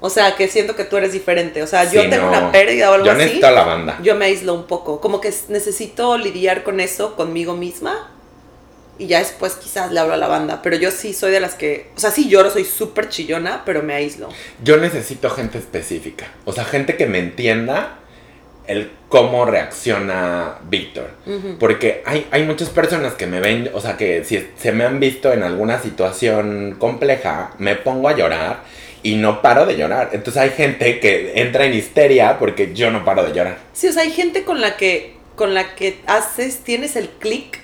O 0.00 0.10
sea, 0.10 0.34
que 0.34 0.48
siento 0.48 0.74
que 0.74 0.84
tú 0.84 0.96
eres 0.96 1.12
diferente. 1.12 1.62
O 1.62 1.66
sea, 1.66 1.84
yo 1.84 2.02
Sí, 2.02 2.10
tengo 2.10 2.24
no. 2.24 2.28
una 2.38 2.52
pérdida 2.52 2.90
o 2.90 2.94
algo 2.94 3.06
Yo 3.06 3.12
así. 3.12 3.20
necesito 3.20 3.46
a 3.46 3.50
la 3.52 3.62
banda. 3.64 3.98
Yo 4.02 4.16
me 4.16 4.24
aíslo 4.24 4.52
un 4.52 4.64
poco. 4.66 5.00
Como 5.00 5.20
que 5.20 5.32
necesito 5.48 6.18
lidiar 6.18 6.64
con 6.64 6.80
eso 6.80 7.14
conmigo 7.14 7.54
misma. 7.54 8.10
Y 8.98 9.06
ya 9.06 9.20
después 9.20 9.54
quizás 9.54 9.92
le 9.92 10.00
hablo 10.00 10.14
a 10.14 10.16
la 10.16 10.26
banda. 10.26 10.60
Pero 10.60 10.76
yo 10.76 10.90
sí 10.90 11.12
soy 11.14 11.30
de 11.30 11.38
las 11.38 11.54
que. 11.54 11.90
O 11.96 12.00
sea, 12.00 12.10
sí 12.10 12.28
lloro, 12.28 12.50
soy 12.50 12.64
súper 12.64 13.08
chillona, 13.10 13.62
pero 13.64 13.82
me 13.84 13.94
aíslo. 13.94 14.28
Yo 14.62 14.76
necesito 14.76 15.30
gente 15.30 15.58
específica. 15.58 16.26
O 16.46 16.52
sea, 16.52 16.64
gente 16.64 16.96
que 16.96 17.06
me 17.06 17.20
entienda 17.20 17.98
el 18.66 18.90
cómo 19.08 19.44
reacciona 19.44 20.58
Víctor. 20.68 21.10
Porque 21.58 22.02
hay, 22.06 22.26
hay 22.30 22.44
muchas 22.44 22.68
personas 22.70 23.14
que 23.14 23.26
me 23.26 23.40
ven, 23.40 23.70
o 23.74 23.80
sea, 23.80 23.96
que 23.96 24.24
si 24.24 24.46
se 24.56 24.72
me 24.72 24.84
han 24.84 25.00
visto 25.00 25.32
en 25.32 25.42
alguna 25.42 25.80
situación 25.80 26.76
compleja, 26.78 27.52
me 27.58 27.74
pongo 27.76 28.08
a 28.08 28.16
llorar 28.16 28.60
y 29.02 29.16
no 29.16 29.42
paro 29.42 29.66
de 29.66 29.76
llorar. 29.76 30.10
Entonces 30.12 30.40
hay 30.42 30.50
gente 30.50 31.00
que 31.00 31.32
entra 31.40 31.64
en 31.66 31.74
histeria 31.74 32.38
porque 32.38 32.72
yo 32.74 32.90
no 32.90 33.04
paro 33.04 33.24
de 33.24 33.32
llorar. 33.32 33.58
Sí, 33.72 33.88
o 33.88 33.92
sea, 33.92 34.02
hay 34.02 34.12
gente 34.12 34.44
con 34.44 34.60
la 34.60 34.76
que. 34.76 35.20
Con 35.34 35.54
la 35.54 35.74
que 35.74 35.98
haces, 36.06 36.58
tienes 36.58 36.94
el 36.94 37.08
clic 37.08 37.58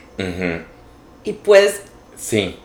y 1.25 1.33
puedes 1.35 1.83
Sí. 2.17 2.57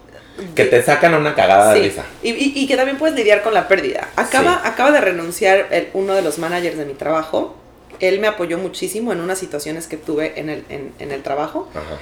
que 0.55 0.65
te 0.65 0.81
sacan 0.81 1.13
una 1.13 1.35
cagada 1.35 1.73
de 1.73 1.81
risa. 1.81 2.03
y, 2.23 2.29
y- 2.31 2.53
y 2.55 2.67
que 2.67 2.75
también 2.75 2.97
puedes 2.97 3.15
lidiar 3.15 3.43
con 3.43 3.53
la 3.53 3.67
pérdida. 3.67 4.07
Acaba, 4.15 4.61
Sí. 4.63 4.69
acaba 4.69 4.91
de 4.91 5.01
renunciar 5.01 5.67
el- 5.71 5.89
uno 5.93 6.15
de 6.15 6.21
los 6.23 6.39
managers 6.39 6.77
de 6.77 6.85
mi 6.85 6.93
trabajo. 6.93 7.55
Él 7.99 8.19
me 8.19 8.27
apoyó 8.27 8.57
muchísimo 8.57 9.11
en 9.13 9.19
unas 9.19 9.39
situaciones 9.39 9.87
que 9.87 9.97
tuve 9.97 10.39
en 10.39 10.49
el, 10.49 10.65
en, 10.69 10.93
en 10.99 11.11
el 11.11 11.23
trabajo. 11.23 11.69
Ajá. 11.71 11.99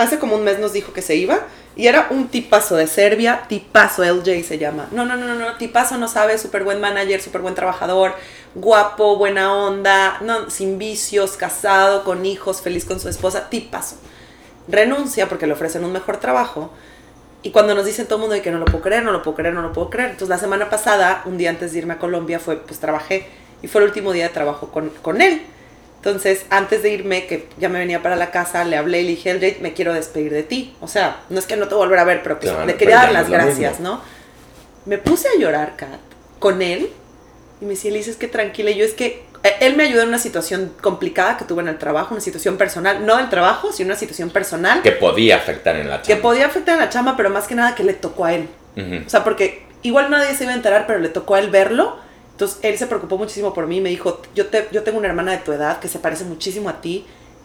Hace 0.00 0.18
como 0.18 0.34
un 0.34 0.44
mes 0.44 0.58
nos 0.58 0.72
dijo 0.72 0.94
que 0.94 1.02
se 1.02 1.14
iba 1.16 1.40
y 1.76 1.86
era 1.86 2.06
un 2.08 2.28
tipazo 2.28 2.74
de 2.74 2.86
Serbia, 2.86 3.42
tipazo 3.48 4.02
LJ 4.02 4.44
se 4.44 4.56
llama. 4.56 4.88
No, 4.92 5.04
no, 5.04 5.14
no, 5.16 5.26
no, 5.26 5.34
no, 5.34 5.56
tipazo 5.56 5.98
no 5.98 6.08
sabe, 6.08 6.38
súper 6.38 6.64
buen 6.64 6.80
manager, 6.80 7.20
súper 7.20 7.42
buen 7.42 7.54
trabajador, 7.54 8.14
guapo, 8.54 9.16
buena 9.16 9.54
onda, 9.54 10.16
no, 10.22 10.48
sin 10.48 10.78
vicios, 10.78 11.36
casado, 11.36 12.02
con 12.02 12.24
hijos, 12.24 12.62
feliz 12.62 12.86
con 12.86 12.98
su 12.98 13.10
esposa, 13.10 13.50
tipazo. 13.50 13.96
Renuncia 14.68 15.28
porque 15.28 15.46
le 15.46 15.52
ofrecen 15.52 15.84
un 15.84 15.92
mejor 15.92 16.16
trabajo 16.16 16.70
y 17.42 17.50
cuando 17.50 17.74
nos 17.74 17.84
dicen 17.84 18.06
todo 18.06 18.16
el 18.16 18.20
mundo 18.20 18.34
de 18.34 18.42
que 18.42 18.50
no 18.50 18.58
lo 18.58 18.64
puedo 18.64 18.82
creer, 18.82 19.02
no 19.02 19.12
lo 19.12 19.22
puedo 19.22 19.36
creer, 19.36 19.54
no 19.54 19.60
lo 19.62 19.72
puedo 19.72 19.90
creer. 19.90 20.10
Entonces 20.10 20.30
la 20.30 20.38
semana 20.38 20.70
pasada, 20.70 21.22
un 21.24 21.38
día 21.38 21.50
antes 21.50 21.72
de 21.72 21.78
irme 21.78 21.94
a 21.94 21.98
Colombia, 21.98 22.38
fue, 22.38 22.56
pues 22.56 22.80
trabajé 22.80 23.26
y 23.62 23.68
fue 23.68 23.80
el 23.82 23.88
último 23.88 24.12
día 24.12 24.24
de 24.24 24.30
trabajo 24.30 24.70
con, 24.70 24.90
con 25.02 25.20
él. 25.20 25.42
Entonces, 25.96 26.46
antes 26.48 26.82
de 26.82 26.90
irme, 26.90 27.26
que 27.26 27.46
ya 27.58 27.68
me 27.68 27.78
venía 27.78 28.02
para 28.02 28.16
la 28.16 28.30
casa, 28.30 28.64
le 28.64 28.76
hablé 28.78 29.00
y 29.00 29.04
le 29.04 29.10
dije, 29.10 29.58
me 29.60 29.74
quiero 29.74 29.92
despedir 29.92 30.32
de 30.32 30.42
ti. 30.42 30.74
O 30.80 30.88
sea, 30.88 31.20
no 31.28 31.38
es 31.38 31.46
que 31.46 31.56
no 31.56 31.68
te 31.68 31.74
volver 31.74 31.98
a 31.98 32.04
ver, 32.04 32.22
pero 32.22 32.38
pues, 32.40 32.50
Claro, 32.50 32.66
le 32.66 32.76
quería 32.76 32.96
dar 32.96 33.12
las 33.12 33.28
gracias. 33.28 33.80
¿no? 33.80 34.00
Me 34.86 34.96
puse 34.96 35.28
a 35.28 35.38
llorar, 35.38 35.76
Kat, 35.76 36.00
con 36.38 36.62
él. 36.62 36.90
Y 37.60 37.64
me 37.66 37.72
decía, 37.72 37.90
Elisa, 37.90 38.10
es 38.10 38.16
que 38.16 38.28
tranquila. 38.28 38.70
Y 38.70 38.76
yo 38.76 38.84
es 38.86 38.94
que 38.94 39.24
eh, 39.42 39.52
él 39.60 39.76
me 39.76 39.84
ayudó 39.84 40.00
en 40.00 40.08
una 40.08 40.18
situación 40.18 40.72
complicada 40.80 41.36
que 41.36 41.44
tuve 41.44 41.60
en 41.60 41.68
el 41.68 41.76
trabajo, 41.76 42.14
una 42.14 42.22
situación 42.22 42.56
personal, 42.56 43.04
no 43.04 43.18
del 43.18 43.28
trabajo, 43.28 43.70
sino 43.70 43.88
una 43.88 43.96
situación 43.98 44.30
personal 44.30 44.80
Que 44.80 44.92
podía 44.92 45.36
afectar 45.36 45.76
en 45.76 45.90
la 45.90 46.00
que 46.00 46.08
chamba. 46.08 46.22
podía 46.22 46.46
afectar 46.46 46.76
a 46.78 46.84
la 46.84 46.88
chamba, 46.88 47.14
pero 47.16 47.28
más 47.28 47.46
que 47.46 47.54
nada 47.54 47.74
que 47.74 47.84
le 47.84 47.92
tocó 47.92 48.24
a 48.24 48.32
él. 48.34 48.48
O 49.06 49.10
sea, 49.10 49.22
porque 49.22 49.64
igual 49.82 50.10
nadie 50.10 50.34
se 50.34 50.44
iba 50.44 50.52
a 50.54 50.56
enterar, 50.56 50.86
pero 50.86 50.98
le 50.98 51.10
tocó 51.10 51.34
a 51.34 51.40
él 51.40 51.50
verlo. 51.50 51.98
Entonces 52.40 52.58
él 52.62 52.78
se 52.78 52.86
preocupó 52.86 53.18
muchísimo 53.18 53.52
por 53.52 53.66
mí 53.66 53.76
y 53.76 53.80
me 53.82 53.90
dijo, 53.90 54.22
yo, 54.34 54.46
te, 54.46 54.66
yo 54.72 54.82
tengo 54.82 54.96
una 54.96 55.08
hermana 55.08 55.32
de 55.32 55.38
tu 55.38 55.52
edad 55.52 55.78
que 55.78 55.88
se 55.88 55.98
parece 55.98 56.24
muchísimo 56.24 56.70
a 56.70 56.80
ti 56.80 57.04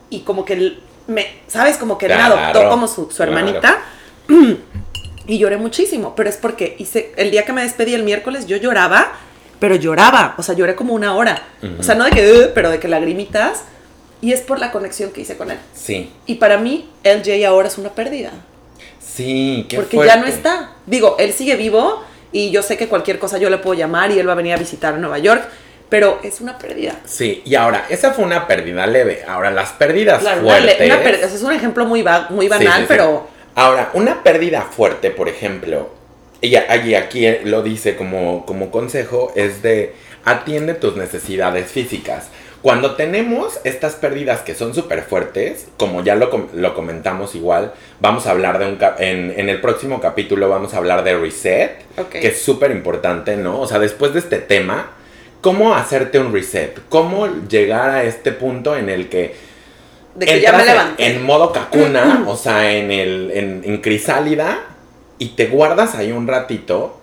y 0.10 0.21
como 0.21 0.45
que 0.45 0.53
él 0.53 0.79
me, 1.08 1.27
¿sabes? 1.47 1.75
Como 1.75 1.97
que 1.97 2.05
él 2.05 2.13
me 2.13 2.17
Claro, 2.17 2.38
adoptó 2.38 2.69
como 2.69 2.88
su, 2.88 3.10
su 3.12 3.17
claro. 3.17 3.38
hermanita. 3.38 3.79
Y 5.27 5.39
lloré 5.39 5.58
muchísimo, 5.58 6.13
pero 6.15 6.29
es 6.29 6.38
porque 6.38 6.75
hice, 6.77 7.12
el 7.17 7.31
día 7.31 7.43
que 7.45 7.51
me 7.51 7.63
despedí 7.63 7.95
el 7.95 8.03
miércoles 8.03 8.45
yo 8.45 8.58
lloraba, 8.58 9.12
pero 9.60 9.75
lloraba, 9.75 10.36
o 10.38 10.43
sea, 10.43 10.53
lloré 10.53 10.75
como 10.75 10.93
una 10.93 11.15
hora. 11.15 11.41
O 11.79 11.81
sea, 11.84 11.95
no 11.95 12.03
de 12.05 12.12
que, 12.12 12.51
pero 12.53 12.69
de 12.69 12.79
que 12.79 12.88
lagrimitas. 12.88 13.63
Y 14.21 14.34
es 14.34 14.41
por 14.41 14.60
la 14.60 14.71
conexión 14.71 15.10
que 15.10 15.21
hice 15.21 15.36
con 15.36 15.49
él. 15.49 15.58
Sí, 15.73 16.12
Y 16.27 16.36
para 16.36 16.58
mí, 16.60 16.88
LJ 17.03 17.43
ahora 17.47 17.67
es 17.67 17.77
una 17.79 17.89
pérdida. 17.89 18.31
sí, 18.99 19.65
qué 19.67 19.77
porque 19.77 19.97
fuerte. 19.97 20.13
ya 20.15 20.21
no 20.21 20.27
está. 20.27 20.73
Digo, 20.86 21.15
él 21.17 21.34
sigue 21.34 21.55
vivo 21.55 22.03
y 22.35 22.51
yo 22.51 22.61
sé 22.61 22.75
que 22.75 22.89
cualquier 22.89 23.17
cosa 23.17 23.37
yo 23.37 23.49
le 23.49 23.59
puedo 23.59 23.79
llamar 23.79 24.11
y 24.11 24.19
él 24.19 24.27
va 24.27 24.33
a 24.33 24.35
venir 24.35 24.53
a 24.53 24.57
visitar 24.57 24.93
a 24.93 24.97
Nueva 24.97 25.19
York, 25.19 25.41
pero 25.87 26.19
es 26.21 26.41
una 26.41 26.57
pérdida. 26.57 26.99
Sí, 27.05 27.41
y 27.45 27.55
ahora, 27.55 27.85
esa 27.89 28.11
fue 28.11 28.25
una 28.25 28.45
pérdida 28.45 28.85
leve. 28.87 29.23
Ahora, 29.25 29.51
las 29.51 29.71
pérdidas 29.71 30.19
Claro, 30.19 30.41
fuertes. 30.41 30.81
una 30.85 30.99
pérdida. 31.01 31.27
Es 31.27 31.41
un 31.41 31.53
ejemplo 31.53 31.85
muy, 31.85 32.03
muy 32.31 32.47
banal, 32.49 32.73
sí, 32.73 32.79
sí. 32.81 32.85
pero 32.89 33.27
Ahora, 33.55 33.89
una 33.93 34.21
pérdida 34.21 34.63
fuerte, 34.63 35.11
por 35.11 35.29
ejemplo, 35.29 35.91
y 36.41 36.55
aquí 36.57 37.25
lo 37.45 37.63
dice 37.63 37.95
como, 37.95 38.45
como 38.45 38.69
consejo, 38.69 39.31
es 39.35 39.61
de 39.61 39.95
atiende 40.25 40.73
tus 40.73 40.97
necesidades 40.97 41.71
físicas. 41.71 42.27
Cuando 42.65 42.95
tenemos 42.95 43.60
estas 43.63 43.93
pérdidas 43.93 44.41
que 44.41 44.56
son 44.56 44.73
súper 44.73 45.04
fuertes, 45.04 45.67
como 45.78 46.04
ya 46.04 46.15
lo, 46.15 46.32
com- 46.32 46.47
lo 46.56 46.73
comentamos 46.73 47.36
igual, 47.36 47.73
vamos 47.99 48.25
a 48.25 48.32
hablar 48.32 48.58
de 48.58 48.65
un... 48.65 48.80
En, 48.97 49.39
en 49.39 49.49
el 49.49 49.62
próximo 49.62 50.01
capítulo 50.01 50.49
vamos 50.49 50.73
a 50.73 50.78
hablar 50.78 51.04
de 51.04 51.15
reset, 51.15 51.73
que 52.10 52.30
es 52.30 52.41
súper 52.41 52.71
importante, 52.71 53.36
¿no? 53.38 53.60
O 53.62 53.67
sea, 53.67 53.78
después 53.78 54.13
de 54.13 54.19
este 54.19 54.39
tema, 54.39 54.88
¿cómo 55.41 55.75
hacerte 55.75 56.17
un 56.17 56.34
reset? 56.34 56.80
¿Cómo 56.89 57.28
llegar 57.47 57.91
a 57.91 58.04
este 58.04 58.32
punto 58.32 58.75
en 58.75 58.89
el 58.89 59.10
que 59.10 59.36
de 60.15 60.25
que 60.25 60.41
ya 60.41 60.51
me 60.54 60.58
entras 60.58 60.67
en- 60.67 60.73
levanté. 60.84 61.06
En, 61.17 61.23
modo 61.23 61.51
cacuna, 61.54 62.23
o 62.25 62.36
sea, 62.36 62.73
en, 62.73 62.89
el, 62.89 63.30
en, 63.32 63.62
en 63.63 63.78
crisálida, 63.80 64.58
y 65.19 65.28
te 65.36 65.45
guardas 65.49 65.93
ahí 65.93 66.12
un 66.12 66.25
ratito, 66.28 66.99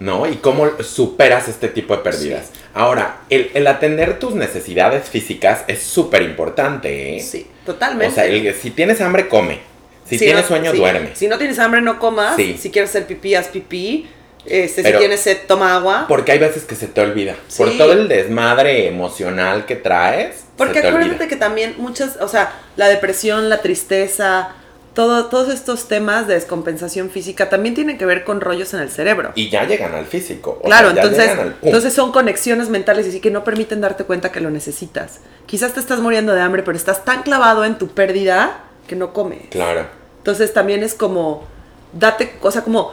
¿no? 0.00 0.26
Y 0.26 0.36
cómo 0.36 0.68
superas 0.82 1.48
este 1.48 1.68
tipo 1.68 1.96
de 1.96 2.02
pérdidas. 2.02 2.50
Ahora, 2.74 3.18
el, 3.30 3.50
el 3.54 3.66
atender 3.66 4.18
tus 4.18 4.34
necesidades 4.34 5.08
físicas 5.08 5.62
es 5.68 5.82
súper 5.82 6.22
importante, 6.22 7.16
¿eh? 7.16 7.20
sí, 7.20 7.46
totalmente. 7.64 8.12
O 8.12 8.14
sea, 8.14 8.24
el- 8.24 8.54
si 8.54 8.70
tienes 8.70 9.00
hambre, 9.00 9.28
come. 9.28 9.60
Si 10.08 10.18
tienes 10.18 10.42
no- 10.42 10.48
sueño, 10.48 10.72
sí. 10.72 10.78
duerme. 10.78 11.10
Si 11.14 11.28
no 11.28 11.38
tienes 11.38 11.58
hambre, 11.60 11.80
no 11.82 11.98
comas. 12.00 12.34
Sí. 12.36 12.58
Si 12.60 12.70
quieres 12.70 12.90
hacer 12.90 13.06
pipí, 13.06 13.34
haz 13.36 13.46
pipí. 13.48 14.08
Este, 14.46 14.82
Pero- 14.82 14.96
si 14.98 15.02
tienes 15.02 15.20
sed, 15.20 15.36
toma 15.46 15.76
agua. 15.76 16.06
Porque 16.08 16.32
hay 16.32 16.38
veces 16.38 16.64
que 16.64 16.74
se 16.74 16.86
te 16.88 17.00
olvida. 17.02 17.36
Por 17.58 17.76
todo 17.76 17.92
el 17.92 18.08
desmadre 18.08 18.88
emocional 18.88 19.66
que 19.66 19.76
traes. 19.76 20.44
Porque 20.56 20.78
acuérdate 20.80 21.28
que 21.28 21.36
también 21.36 21.74
muchas, 21.78 22.16
o 22.20 22.26
sea, 22.26 22.52
la 22.76 22.88
depresión, 22.88 23.48
la 23.50 23.60
tristeza, 23.60 24.54
todo, 25.00 25.26
todos 25.28 25.48
estos 25.48 25.88
temas 25.88 26.26
de 26.26 26.34
descompensación 26.34 27.08
física 27.08 27.48
también 27.48 27.74
tienen 27.74 27.96
que 27.96 28.04
ver 28.04 28.22
con 28.22 28.42
rollos 28.42 28.74
en 28.74 28.80
el 28.80 28.90
cerebro. 28.90 29.32
Y 29.34 29.48
ya 29.48 29.64
llegan 29.64 29.94
al 29.94 30.04
físico. 30.04 30.58
o 30.60 30.66
claro, 30.66 30.92
sea, 30.92 31.02
entonces, 31.02 31.30
al 31.30 31.56
entonces 31.62 31.94
son 31.94 32.12
conexiones 32.12 32.68
mentales 32.68 33.06
y 33.06 33.12
sí 33.12 33.20
que 33.20 33.30
no 33.30 33.42
permiten 33.42 33.80
darte 33.80 34.04
cuenta 34.04 34.30
que 34.30 34.40
lo 34.40 34.50
necesitas. 34.50 35.20
Quizás 35.46 35.72
te 35.72 35.80
estás 35.80 36.00
muriendo 36.00 36.34
de 36.34 36.42
hambre, 36.42 36.62
pero 36.62 36.76
estás 36.76 37.02
tan 37.06 37.22
clavado 37.22 37.64
en 37.64 37.78
tu 37.78 37.88
pérdida 37.88 38.64
que 38.86 38.94
no 38.94 39.14
comes. 39.14 39.48
Claro. 39.48 39.86
Entonces 40.18 40.52
también 40.52 40.82
es 40.82 40.92
como, 40.92 41.46
date, 41.94 42.34
o 42.42 42.50
sea, 42.50 42.60
como, 42.60 42.92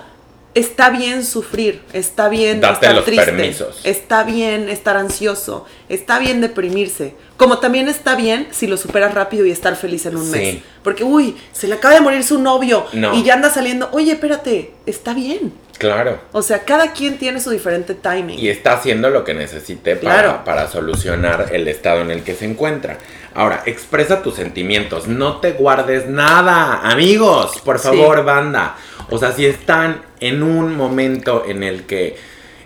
está 0.54 0.89
bien 0.89 1.26
sufrir, 1.26 1.84
está 1.91 2.30
bien 2.30 2.62
Date 2.62 2.74
estar 2.76 2.96
los 2.96 3.04
triste, 3.04 3.26
permisos. 3.26 3.82
está 3.84 4.24
bien 4.24 4.70
estar 4.70 4.96
ansioso, 4.96 5.65
está 5.89 6.20
bien 6.20 6.39
deprimirse, 6.39 7.15
como 7.38 7.60
también 7.60 7.88
está 7.88 8.15
bien 8.15 8.47
si 8.52 8.67
lo 8.67 8.78
superas 8.78 9.13
rápido 9.13 9.45
y 9.45 9.52
estar 9.52 9.76
feliz 9.76 10.06
en 10.06 10.17
un 10.17 10.26
Sí. 10.26 10.32
mes. 10.32 10.58
Porque, 10.84 11.04
uy, 11.04 11.38
se 11.54 11.67
le 11.67 11.76
acaba 11.76 11.93
de 11.93 12.02
morir 12.02 12.23
su 12.23 12.39
novio 12.41 12.86
No. 12.93 13.13
y 13.13 13.23
ya 13.23 13.36
anda 13.36 13.50
saliendo, 13.50 13.89
oye, 13.91 14.13
espérate, 14.13 14.71
está 14.86 15.13
bien. 15.13 15.54
Claro. 15.78 16.19
O 16.32 16.41
sea, 16.41 16.63
cada 16.63 16.91
quien 16.93 17.19
tiene 17.19 17.39
su 17.39 17.52
diferente 17.52 17.93
timing. 17.93 18.39
y 18.39 18.50
está 18.50 18.73
haciendo 18.73 19.12
lo 19.12 19.23
que 19.23 19.36
necesite 19.36 19.95
para, 19.95 20.13
Claro. 20.23 20.41
para 20.43 20.67
solucionar 20.67 21.50
el 21.52 21.67
estado 21.67 22.02
en 22.02 22.10
el 22.10 22.23
que 22.23 22.34
se 22.34 22.45
encuentra. 22.45 22.97
Ahora, 23.36 23.62
expresa 23.67 24.23
tus 24.23 24.34
sentimientos, 24.36 25.08
no 25.08 25.38
te 25.38 25.52
guardes 25.52 26.08
nada, 26.08 26.82
amigos, 26.84 27.62
por 27.63 27.78
Sí. 27.78 27.89
favor, 27.89 28.26
banda. 28.26 28.76
O 29.12 29.19
sea, 29.19 29.32
si 29.34 29.45
están 29.45 30.02
en 30.19 30.41
un 30.41 30.76
momento 30.76 31.43
en 31.47 31.62
el 31.62 31.84
que 31.84 32.17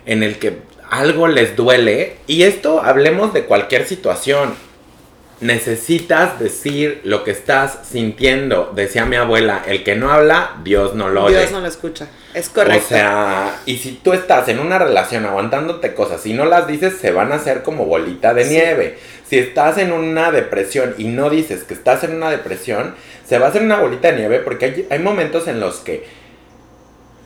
en 0.06 0.22
el 0.24 0.38
que 0.38 0.58
algo 0.92 1.26
les 1.26 1.56
duele 1.56 2.16
y 2.26 2.42
esto 2.42 2.82
hablemos 2.82 3.32
de 3.32 3.44
cualquier 3.46 3.86
situación. 3.86 4.54
Necesitas 5.40 6.38
decir 6.38 7.00
lo 7.02 7.24
que 7.24 7.32
estás 7.32 7.80
sintiendo. 7.90 8.70
Decía 8.76 9.06
mi 9.06 9.16
abuela, 9.16 9.62
el 9.66 9.82
que 9.82 9.96
no 9.96 10.12
habla, 10.12 10.52
Dios 10.62 10.94
no 10.94 11.08
lo 11.08 11.24
oye. 11.24 11.38
Dios 11.38 11.50
no 11.50 11.60
lo 11.60 11.66
escucha. 11.66 12.06
Es 12.32 12.48
correcto. 12.48 12.84
O 12.84 12.88
sea, 12.88 13.60
y 13.66 13.78
si 13.78 13.92
tú 14.04 14.12
estás 14.12 14.48
en 14.48 14.60
una 14.60 14.78
relación 14.78 15.26
aguantándote 15.26 15.94
cosas 15.94 16.24
y 16.26 16.32
no 16.34 16.44
las 16.44 16.68
dices, 16.68 16.94
se 17.00 17.10
van 17.10 17.32
a 17.32 17.36
hacer 17.36 17.62
como 17.64 17.86
bolita 17.86 18.34
de 18.34 18.44
Sí. 18.44 18.50
nieve. 18.50 18.98
Si 19.28 19.38
estás 19.38 19.78
en 19.78 19.90
una 19.92 20.30
depresión 20.30 20.94
y 20.98 21.04
no 21.06 21.28
dices 21.28 21.64
que 21.64 21.74
estás 21.74 22.04
en 22.04 22.14
una 22.14 22.30
depresión, 22.30 22.94
se 23.26 23.38
va 23.40 23.46
a 23.46 23.48
hacer 23.48 23.62
una 23.62 23.80
bolita 23.80 24.12
de 24.12 24.18
nieve 24.18 24.38
porque 24.40 24.66
hay, 24.66 24.86
hay 24.90 24.98
momentos 25.00 25.48
en 25.48 25.58
los 25.58 25.76
que 25.80 26.04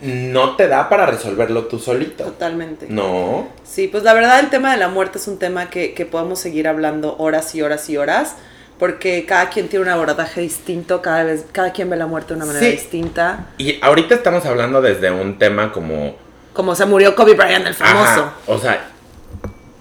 no 0.03 0.57
te 0.57 0.69
da 0.69 0.89
para 0.89 1.07
resolverlo 1.07 1.65
tú 1.67 1.79
solito. 1.79 2.25
Totalmente. 2.25 2.87
No. 2.89 3.49
Sí, 3.65 3.89
pues 3.89 4.03
la 4.05 4.13
verdad 4.15 4.41
el 4.41 4.51
tema 4.51 4.73
de 4.73 4.77
la 4.79 4.89
muerte 4.89 5.19
es 5.19 5.27
un 5.29 5.39
tema 5.39 5.71
que, 5.71 5.95
que 5.95 6.05
podemos 6.07 6.39
seguir 6.39 6.69
hablando 6.69 7.17
horas 7.19 7.55
y 7.55 7.63
horas 7.63 7.89
y 7.89 7.97
horas, 7.97 8.37
porque 8.79 9.25
cada 9.27 9.49
quien 9.49 9.69
tiene 9.69 9.85
un 9.87 9.91
abordaje 9.91 10.43
distinto, 10.43 11.01
cada 11.01 11.25
vez, 11.25 11.47
cada 11.51 11.73
quien 11.73 11.89
ve 11.89 11.97
la 11.97 12.07
muerte 12.07 12.35
de 12.35 12.37
una 12.37 12.47
manera 12.47 12.65
Sí. 12.67 12.73
distinta. 12.73 13.47
Y 13.57 13.79
ahorita 13.83 14.15
estamos 14.15 14.45
hablando 14.45 14.83
desde 14.83 15.11
un 15.11 15.39
tema 15.39 15.73
como 15.73 16.15
Como 16.53 16.75
se 16.75 16.85
murió 16.87 17.15
Kobe 17.17 17.35
Bryant, 17.35 17.67
el 17.67 17.75
famoso. 17.75 18.03
Ajá, 18.11 18.33
o 18.47 18.59
sea, 18.59 18.89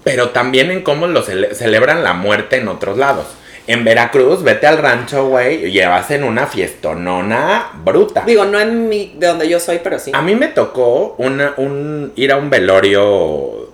pero 0.04 0.30
también 0.30 0.72
en 0.72 0.82
cómo 0.84 1.08
lo 1.08 1.24
cele- 1.26 1.54
celebran 1.54 2.04
la 2.04 2.14
muerte 2.14 2.58
en 2.58 2.68
otros 2.68 2.98
lados. 2.98 3.26
En 3.68 3.84
Veracruz, 3.84 4.44
vete 4.44 4.68
al 4.68 4.78
rancho, 4.78 5.28
güey, 5.28 5.66
y 5.66 5.72
llevas 5.72 6.12
en 6.12 6.24
una 6.24 6.46
fiestonona 6.46 7.72
bruta. 7.84 8.24
Digo, 8.26 8.46
no 8.46 8.60
en 8.60 8.88
mi, 8.88 9.16
de 9.18 9.28
donde 9.28 9.50
yo 9.50 9.60
soy, 9.60 9.80
pero 9.84 9.98
sí. 9.98 10.12
A 10.14 10.22
mí 10.22 10.36
me 10.36 10.50
tocó 10.50 11.16
una, 11.18 11.54
un, 11.58 12.14
ir 12.16 12.32
a 12.32 12.38
un 12.38 12.50
velorio 12.52 13.70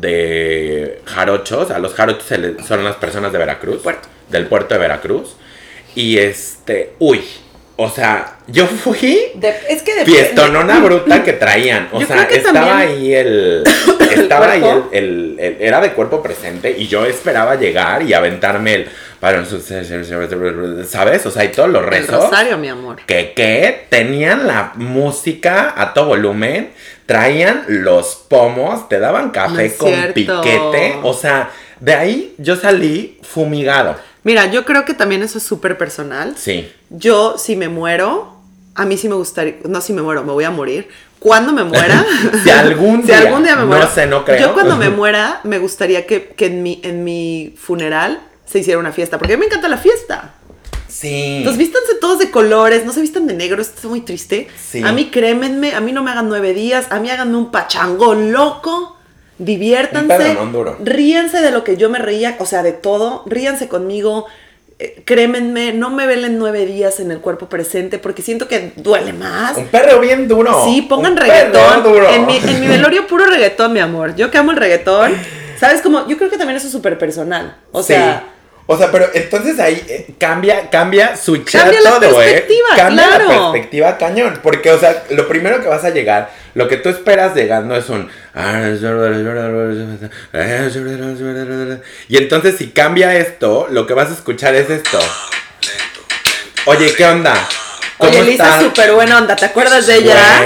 de 0.00 1.00
jarochos. 1.06 1.70
A 1.70 1.78
los 1.78 1.94
jarochos 1.94 2.24
se 2.24 2.38
le- 2.38 2.62
son 2.62 2.84
las 2.84 2.96
personas 2.96 3.32
de 3.32 3.38
Veracruz. 3.38 3.82
Puerto. 3.82 4.08
Del 4.28 4.46
puerto 4.46 4.74
de 4.74 4.80
Veracruz. 4.80 5.36
Y 5.94 6.18
este, 6.18 6.92
uy, 6.98 7.22
o 7.80 7.88
sea, 7.88 8.38
yo 8.48 8.66
fui 8.66 9.16
De- 9.36 9.54
es 9.68 9.82
que 9.82 9.94
de 9.94 10.04
fiestonona 10.04 10.80
bruta 10.80 11.22
que 11.22 11.32
traían. 11.32 11.88
O 11.92 12.00
sea, 12.04 12.24
estaba 12.24 12.78
ahí 12.78 13.14
el. 13.14 13.62
Estaba 14.10 14.50
ahí 14.50 14.62
el, 14.64 14.82
el- 14.90 15.36
el- 15.38 15.56
Era 15.62 15.80
de 15.80 15.92
cuerpo 15.92 16.20
presente 16.20 16.74
y 16.76 16.88
yo 16.88 17.06
esperaba 17.06 17.54
llegar 17.54 18.02
y 18.02 18.14
aventarme 18.14 18.74
el. 18.74 18.88
para 19.20 19.44
¿sabes? 20.88 21.24
O 21.26 21.30
sea, 21.30 21.44
y 21.44 21.48
todos 21.48 21.68
los 21.68 21.82
El 21.84 21.88
rezos. 21.88 22.24
rosario, 22.24 22.58
mi 22.58 22.68
amor. 22.68 22.96
Que, 23.06 23.32
que 23.32 23.86
tenían 23.88 24.46
la 24.46 24.72
música 24.74 25.72
a 25.76 25.94
todo 25.94 26.06
volumen, 26.06 26.70
traían 27.06 27.64
los 27.68 28.16
pomos, 28.28 28.88
te 28.88 28.98
daban 28.98 29.30
café 29.30 29.74
con 29.76 29.88
cierto. 29.88 30.14
piquete. 30.14 30.96
O 31.02 31.14
sea, 31.14 31.50
de 31.80 31.94
ahí 31.94 32.34
yo 32.38 32.56
salí 32.56 33.18
fumigado. 33.22 33.96
Mira, 34.28 34.50
yo 34.50 34.66
creo 34.66 34.84
que 34.84 34.92
también 34.92 35.22
eso 35.22 35.38
es 35.38 35.44
súper 35.44 35.78
personal. 35.78 36.34
Sí. 36.36 36.70
Yo, 36.90 37.38
si 37.38 37.56
me 37.56 37.70
muero, 37.70 38.36
a 38.74 38.84
mí 38.84 38.98
sí 38.98 39.08
me 39.08 39.14
gustaría, 39.14 39.54
no 39.66 39.80
si 39.80 39.94
me 39.94 40.02
muero, 40.02 40.22
me 40.22 40.32
voy 40.32 40.44
a 40.44 40.50
morir. 40.50 40.86
Cuando 41.18 41.50
me 41.50 41.64
muera, 41.64 42.04
Si 42.44 42.50
algún 42.50 43.00
si 43.00 43.06
día, 43.06 43.20
algún 43.20 43.42
día 43.42 43.54
me 43.56 43.62
no 43.62 43.68
muero, 43.68 43.88
sé, 43.88 44.06
no 44.06 44.26
creo. 44.26 44.38
Yo 44.38 44.52
cuando 44.52 44.76
me 44.76 44.90
muera, 44.90 45.40
me 45.44 45.58
gustaría 45.58 46.06
que, 46.06 46.34
que 46.36 46.44
en, 46.44 46.62
mi, 46.62 46.78
en 46.84 47.04
mi 47.04 47.54
funeral 47.56 48.20
se 48.44 48.58
hiciera 48.58 48.78
una 48.78 48.92
fiesta, 48.92 49.16
porque 49.16 49.32
a 49.32 49.36
mí 49.38 49.40
me 49.40 49.46
encanta 49.46 49.66
la 49.66 49.78
fiesta. 49.78 50.34
Sí. 50.88 51.36
Entonces 51.38 51.56
vístanse 51.56 51.94
todos 51.98 52.18
de 52.18 52.30
colores, 52.30 52.84
no 52.84 52.92
se 52.92 53.00
vistan 53.00 53.26
de 53.26 53.32
negro, 53.32 53.62
esto 53.62 53.78
es 53.78 53.84
muy 53.86 54.02
triste. 54.02 54.48
Sí. 54.62 54.82
A 54.84 54.92
mí 54.92 55.06
crémenme, 55.06 55.74
a 55.74 55.80
mí 55.80 55.92
no 55.92 56.02
me 56.02 56.10
hagan 56.10 56.28
nueve 56.28 56.52
días, 56.52 56.88
a 56.90 57.00
mí 57.00 57.08
háganme 57.08 57.38
un 57.38 57.50
pachango 57.50 58.12
loco, 58.12 58.97
diviértanse, 59.38 60.36
ríense 60.84 61.40
de 61.40 61.50
lo 61.50 61.64
que 61.64 61.76
yo 61.76 61.90
me 61.90 61.98
reía, 61.98 62.36
o 62.38 62.46
sea, 62.46 62.62
de 62.62 62.72
todo, 62.72 63.22
ríanse 63.26 63.68
conmigo, 63.68 64.26
eh, 64.78 65.02
crémenme, 65.04 65.72
no 65.72 65.90
me 65.90 66.06
velen 66.06 66.38
nueve 66.38 66.64
días 66.66 67.00
en 67.00 67.10
el 67.10 67.18
cuerpo 67.20 67.48
presente 67.48 67.98
porque 67.98 68.22
siento 68.22 68.46
que 68.48 68.72
duele 68.76 69.12
más. 69.12 69.56
Un 69.56 69.66
perro 69.68 70.00
bien 70.00 70.28
duro. 70.28 70.64
Sí, 70.64 70.82
pongan 70.82 71.12
Un 71.12 71.18
reggaetón. 71.18 71.82
duro. 71.82 72.08
En 72.10 72.26
mi, 72.26 72.36
en 72.36 72.60
mi 72.60 72.66
velorio 72.76 73.06
puro 73.06 73.26
reggaetón, 73.26 73.72
mi 73.72 73.80
amor. 73.80 74.14
Yo 74.14 74.30
que 74.30 74.38
amo 74.38 74.50
el 74.52 74.56
reggaetón. 74.56 75.14
¿Sabes 75.58 75.82
cómo? 75.82 76.06
Yo 76.06 76.16
creo 76.16 76.30
que 76.30 76.38
también 76.38 76.56
eso 76.56 76.66
es 76.66 76.72
súper 76.72 76.96
personal. 76.98 77.56
O 77.72 77.82
Sí. 77.82 77.88
sea, 77.94 78.24
O 78.70 78.76
sea, 78.76 78.92
pero 78.92 79.08
entonces 79.14 79.58
ahí 79.58 79.82
eh, 79.88 80.08
cambia, 80.18 80.68
cambia 80.68 81.16
su 81.16 81.42
Cambia 81.42 81.80
la 81.80 81.92
todo, 81.92 82.20
¿eh? 82.20 82.32
perspectiva, 82.32 82.68
Cambia 82.76 83.08
claro. 83.08 83.24
la 83.24 83.52
perspectiva 83.52 83.96
cañón. 83.96 84.40
Porque, 84.42 84.70
o 84.70 84.78
sea, 84.78 85.04
lo 85.08 85.26
primero 85.26 85.62
que 85.62 85.68
vas 85.68 85.84
a 85.84 85.90
llegar, 85.90 86.30
lo 86.52 86.68
que 86.68 86.76
tú 86.76 86.90
esperas 86.90 87.34
llegando 87.34 87.74
es 87.74 87.88
un. 87.88 88.10
Y 92.10 92.16
entonces, 92.18 92.56
si 92.58 92.68
cambia 92.68 93.16
esto, 93.16 93.68
lo 93.70 93.86
que 93.86 93.94
vas 93.94 94.10
a 94.10 94.12
escuchar 94.12 94.54
es 94.54 94.68
esto. 94.68 94.98
Oye, 96.66 96.92
¿qué 96.94 97.06
onda? 97.06 97.48
¿Cómo 97.98 98.12
oye, 98.12 98.22
Lisa 98.22 98.56
es 98.58 98.62
súper 98.64 98.92
buena 98.92 99.18
onda. 99.18 99.34
¿Te 99.34 99.44
acuerdas 99.46 99.86
de 99.88 99.96
ella? 99.96 100.40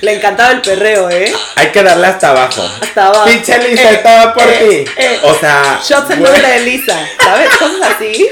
Le 0.00 0.12
encantaba 0.12 0.50
el 0.52 0.60
perreo, 0.60 1.08
¿eh? 1.08 1.32
Hay 1.54 1.68
que 1.68 1.82
darle 1.82 2.08
hasta 2.08 2.30
abajo. 2.30 2.62
Hasta 2.80 3.06
abajo. 3.06 3.26
Pinche 3.26 3.56
Lisa, 3.68 3.90
Eh, 3.90 3.94
estaba 3.94 4.34
por 4.34 4.42
eh, 4.42 4.84
ti. 4.84 4.90
eh. 4.96 5.18
O 5.22 5.34
sea. 5.34 5.80
Shots 5.84 6.10
en 6.10 6.22
nombre 6.22 6.42
de 6.48 6.60
Lisa. 6.60 6.98
¿Sabes? 7.22 7.48
Cosas 7.56 7.92
así. 7.94 8.28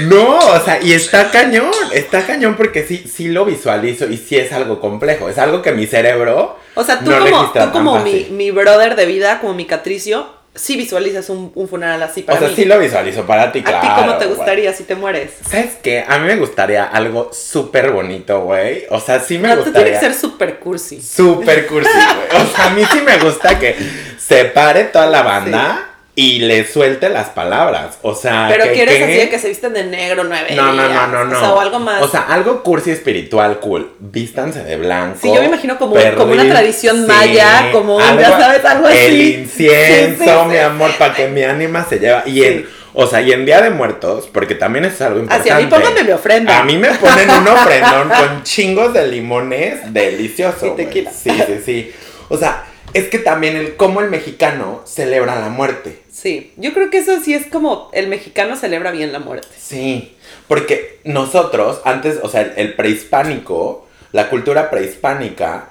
No, 0.00 0.38
o 0.38 0.64
sea, 0.64 0.80
y 0.82 0.92
está 0.94 1.30
cañón, 1.30 1.70
está 1.92 2.26
cañón 2.26 2.56
porque 2.56 2.86
sí, 2.86 3.04
sí 3.14 3.28
lo 3.28 3.44
visualizo 3.44 4.06
y 4.08 4.16
sí 4.16 4.36
es 4.36 4.52
algo 4.52 4.80
complejo, 4.80 5.28
es 5.28 5.38
algo 5.38 5.60
que 5.62 5.72
mi 5.72 5.86
cerebro 5.86 6.58
O 6.74 6.82
sea, 6.84 6.98
tú 7.00 7.10
no 7.10 7.18
como, 7.18 7.52
tú 7.52 7.70
como 7.72 7.98
mi, 8.00 8.26
mi 8.30 8.50
brother 8.50 8.96
de 8.96 9.06
vida, 9.06 9.38
como 9.40 9.54
mi 9.54 9.64
Catricio, 9.66 10.26
sí 10.56 10.76
visualizas 10.76 11.28
un, 11.30 11.52
un 11.54 11.68
funeral 11.68 12.02
así 12.02 12.22
para 12.22 12.36
O 12.38 12.40
sea, 12.40 12.48
mí. 12.48 12.54
sí 12.56 12.64
lo 12.64 12.78
visualizo 12.78 13.24
para 13.26 13.52
ti, 13.52 13.60
¿A 13.60 13.64
claro. 13.64 13.80
ti 13.80 13.88
cómo 13.96 14.14
te 14.18 14.26
gustaría 14.26 14.72
si 14.72 14.84
te 14.84 14.94
mueres? 14.94 15.30
¿Sabes 15.48 15.76
qué? 15.82 16.04
A 16.06 16.18
mí 16.18 16.26
me 16.26 16.36
gustaría 16.36 16.84
algo 16.84 17.30
súper 17.32 17.90
bonito, 17.92 18.40
güey. 18.40 18.84
O 18.90 18.98
sea, 19.00 19.20
sí 19.20 19.38
me 19.38 19.48
No, 19.48 19.56
gustaría. 19.56 19.82
tienes 19.84 20.00
que 20.00 20.06
ser 20.06 20.14
súper 20.14 20.58
cursi. 20.58 21.00
Súper 21.00 21.66
cursi, 21.66 21.88
güey. 21.90 22.42
O 22.42 22.46
sea, 22.54 22.66
a 22.66 22.70
mí 22.70 22.82
sí 22.92 23.00
me 23.02 23.18
gusta 23.18 23.58
que 23.58 23.76
se 24.18 24.46
pare 24.46 24.84
toda 24.84 25.06
la 25.06 25.22
banda 25.22 25.90
y 26.18 26.38
le 26.38 26.66
suelte 26.66 27.10
las 27.10 27.28
palabras. 27.28 27.98
O 28.00 28.14
sea, 28.14 28.46
Pero 28.50 28.64
que, 28.64 28.72
quieres 28.72 28.96
que- 28.96 29.04
así 29.04 29.12
de 29.16 29.28
que 29.28 29.38
se 29.38 29.48
visten 29.48 29.74
de 29.74 29.84
negro 29.84 30.24
nueve 30.24 30.48
No, 30.56 30.72
no, 30.72 30.88
no, 30.88 31.06
no, 31.08 31.24
no. 31.26 31.36
O 31.36 31.40
sea, 31.40 31.52
o 31.52 31.60
algo 31.60 31.78
más. 31.78 32.02
O 32.02 32.08
sea, 32.08 32.22
algo 32.22 32.62
cursi 32.62 32.90
espiritual 32.90 33.60
cool. 33.60 33.92
Vístanse 34.00 34.64
de 34.64 34.76
blanco. 34.78 35.18
Sí, 35.20 35.28
yo 35.32 35.40
me 35.40 35.46
imagino 35.46 35.76
como- 35.78 35.94
como 36.16 36.32
una 36.32 36.48
tradición 36.48 37.06
maya, 37.06 37.68
como 37.70 37.96
un, 37.96 38.18
ya 38.18 38.30
sabes, 38.38 38.64
algo 38.64 38.86
así. 38.88 38.96
El 38.96 39.20
incienso, 39.20 40.24
Sí, 40.24 40.30
sí, 40.30 40.48
mi 40.48 40.56
amor, 40.56 40.90
para 40.98 41.14
que 41.14 41.28
mi 41.28 41.42
ánima 41.42 41.84
se 41.84 41.98
lleva. 41.98 42.22
Y 42.24 42.42
en, 42.44 42.58
Sí. 42.60 42.66
o 42.94 43.06
sea, 43.06 43.20
y 43.20 43.32
en 43.32 43.44
Día 43.44 43.60
de 43.60 43.68
Muertos, 43.68 44.26
porque 44.32 44.54
también 44.54 44.86
es 44.86 44.98
algo 45.02 45.18
importante. 45.20 45.50
Así, 45.52 45.62
a 45.62 45.62
mí 45.62 45.70
pónganme 45.70 46.02
mi 46.02 46.12
ofrenda. 46.12 46.58
A 46.60 46.64
mí 46.64 46.78
me 46.78 46.88
ponen 46.94 47.28
un 47.28 47.46
ofrendón 47.48 48.08
con 48.08 48.42
chingos 48.42 48.94
de 48.94 49.06
limones 49.06 49.92
delicioso. 49.92 50.66
Y 50.68 50.70
tequila. 50.76 51.10
Sí, 51.12 51.30
sí, 51.46 51.60
sí. 51.62 51.92
O 52.30 52.38
sea, 52.38 52.64
es 52.96 53.08
que 53.08 53.18
también 53.18 53.56
el 53.56 53.76
cómo 53.76 54.00
el 54.00 54.10
mexicano 54.10 54.80
celebra 54.84 55.38
la 55.40 55.48
muerte. 55.48 56.02
Sí, 56.10 56.52
yo 56.56 56.72
creo 56.72 56.90
que 56.90 56.98
eso 56.98 57.20
sí 57.20 57.34
es 57.34 57.46
como 57.46 57.90
el 57.92 58.08
mexicano 58.08 58.56
celebra 58.56 58.90
bien 58.90 59.12
la 59.12 59.18
muerte. 59.18 59.48
Sí, 59.58 60.16
porque 60.48 61.00
nosotros, 61.04 61.80
antes, 61.84 62.18
o 62.22 62.28
sea, 62.28 62.40
el, 62.42 62.52
el 62.56 62.74
prehispánico, 62.74 63.86
la 64.12 64.28
cultura 64.28 64.70
prehispánica, 64.70 65.68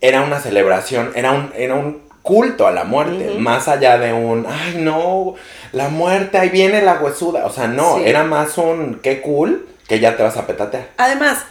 era 0.00 0.22
una 0.22 0.40
celebración, 0.40 1.12
era 1.14 1.32
un, 1.32 1.52
era 1.56 1.74
un 1.74 2.02
culto 2.22 2.66
a 2.66 2.72
la 2.72 2.84
muerte, 2.84 3.34
más 3.38 3.68
allá 3.68 3.98
de 3.98 4.12
un, 4.12 4.46
ay 4.48 4.76
no, 4.78 5.34
la 5.72 5.88
muerte, 5.90 6.38
ahí 6.38 6.48
viene 6.48 6.80
la 6.82 6.94
huesuda, 6.94 7.44
o 7.46 7.50
sea, 7.52 7.68
no, 7.68 7.96
Sí. 7.98 8.02
era 8.06 8.24
más 8.24 8.56
un, 8.58 8.98
qué 9.02 9.20
cool, 9.20 9.68
que 9.86 10.00
ya 10.00 10.16
te 10.16 10.22
vas 10.22 10.36
a 10.38 10.46
petatear. 10.46 10.88
Además, 10.96 11.44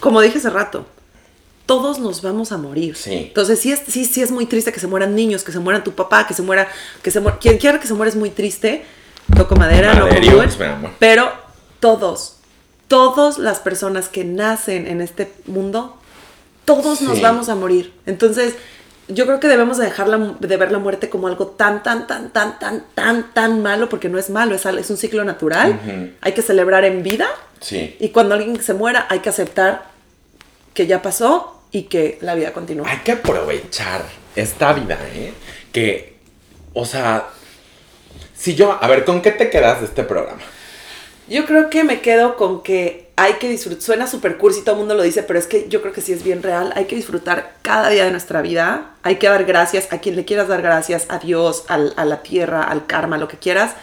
como 0.00 0.20
dije 0.22 0.38
hace 0.38 0.48
rato, 0.50 0.86
todos 1.70 2.00
nos 2.00 2.20
vamos 2.20 2.50
a 2.50 2.56
morir. 2.56 2.96
Sí. 2.96 3.26
Entonces, 3.28 3.60
sí 3.60 3.70
es, 3.70 3.82
sí, 3.86 4.04
sí 4.04 4.20
es 4.20 4.32
muy 4.32 4.46
triste 4.46 4.72
que 4.72 4.80
se 4.80 4.88
mueran 4.88 5.14
niños, 5.14 5.44
que 5.44 5.52
se 5.52 5.60
muera 5.60 5.84
tu 5.84 5.92
papá, 5.92 6.26
que 6.26 6.34
se 6.34 6.42
muera, 6.42 6.66
que 7.00 7.12
se 7.12 7.20
muera, 7.20 7.38
quien 7.38 7.58
quiera 7.58 7.78
que 7.78 7.86
se 7.86 7.94
muera 7.94 8.10
es 8.10 8.16
muy 8.16 8.30
triste. 8.30 8.84
Toco 9.36 9.54
madera, 9.54 9.94
no 9.94 10.06
amor. 10.06 10.90
Pero 10.98 11.30
todos, 11.78 12.38
todas 12.88 13.38
las 13.38 13.60
personas 13.60 14.08
que 14.08 14.24
nacen 14.24 14.88
en 14.88 15.00
este 15.00 15.32
mundo, 15.46 15.96
todos 16.64 17.02
nos 17.02 17.22
vamos 17.22 17.48
a 17.48 17.54
morir. 17.54 17.94
Entonces, 18.04 18.56
yo 19.06 19.24
creo 19.26 19.38
que 19.38 19.46
debemos 19.46 19.78
de 19.78 19.84
dejar 19.84 20.08
la, 20.08 20.18
de 20.40 20.56
ver 20.56 20.72
la 20.72 20.80
muerte 20.80 21.08
como 21.08 21.28
algo 21.28 21.46
tan, 21.46 21.84
tan, 21.84 22.08
tan, 22.08 22.32
tan, 22.32 22.58
tan, 22.58 22.84
tan, 22.96 23.32
tan 23.32 23.62
malo, 23.62 23.88
porque 23.88 24.08
no 24.08 24.18
es 24.18 24.28
malo, 24.28 24.56
es, 24.56 24.66
es 24.66 24.90
un 24.90 24.96
ciclo 24.96 25.22
natural. 25.22 26.16
Hay 26.20 26.32
que 26.32 26.42
celebrar 26.42 26.84
en 26.84 27.04
vida. 27.04 27.28
Sí. 27.60 27.96
Y 28.00 28.08
cuando 28.08 28.34
alguien 28.34 28.60
se 28.60 28.74
muera, 28.74 29.06
hay 29.08 29.20
que 29.20 29.28
aceptar 29.28 29.88
que 30.74 30.88
ya 30.88 31.00
pasó 31.00 31.58
y 31.72 31.84
que 31.84 32.18
la 32.20 32.34
vida 32.34 32.52
continúa. 32.52 32.88
Hay 32.90 32.98
que 32.98 33.12
aprovechar 33.12 34.02
esta 34.36 34.72
vida, 34.72 34.98
¿eh? 35.14 35.32
Que, 35.72 36.16
o 36.74 36.84
sea, 36.84 37.28
si 38.36 38.54
yo, 38.54 38.78
a 38.80 38.86
ver, 38.88 39.04
¿con 39.04 39.22
qué 39.22 39.30
te 39.32 39.50
quedas 39.50 39.80
de 39.80 39.86
este 39.86 40.02
programa? 40.02 40.40
Yo 41.28 41.46
creo 41.46 41.70
que 41.70 41.84
me 41.84 42.00
quedo 42.00 42.36
con 42.36 42.62
que 42.62 43.08
hay 43.14 43.34
que 43.34 43.48
disfrutar. 43.48 43.82
Suena 43.82 44.06
super 44.08 44.36
cursi, 44.36 44.62
todo 44.62 44.74
el 44.74 44.78
mundo 44.80 44.94
lo 44.96 45.02
dice, 45.04 45.22
pero 45.22 45.38
es 45.38 45.46
que 45.46 45.68
yo 45.68 45.80
creo 45.80 45.92
que 45.92 46.00
sí 46.00 46.12
es 46.12 46.24
bien 46.24 46.42
real. 46.42 46.72
Hay 46.74 46.86
que 46.86 46.96
disfrutar 46.96 47.54
cada 47.62 47.88
día 47.90 48.04
de 48.04 48.10
nuestra 48.10 48.42
vida. 48.42 48.92
Hay 49.02 49.16
que 49.16 49.28
dar 49.28 49.44
gracias 49.44 49.92
a 49.92 49.98
quien 49.98 50.16
le 50.16 50.24
quieras 50.24 50.48
dar 50.48 50.62
gracias, 50.62 51.06
a 51.08 51.18
Dios, 51.20 51.64
al- 51.68 51.94
a 51.96 52.04
la 52.04 52.22
tierra, 52.22 52.64
al 52.64 52.86
karma, 52.86 53.16
lo 53.16 53.28
que 53.28 53.36
quieras, 53.38 53.74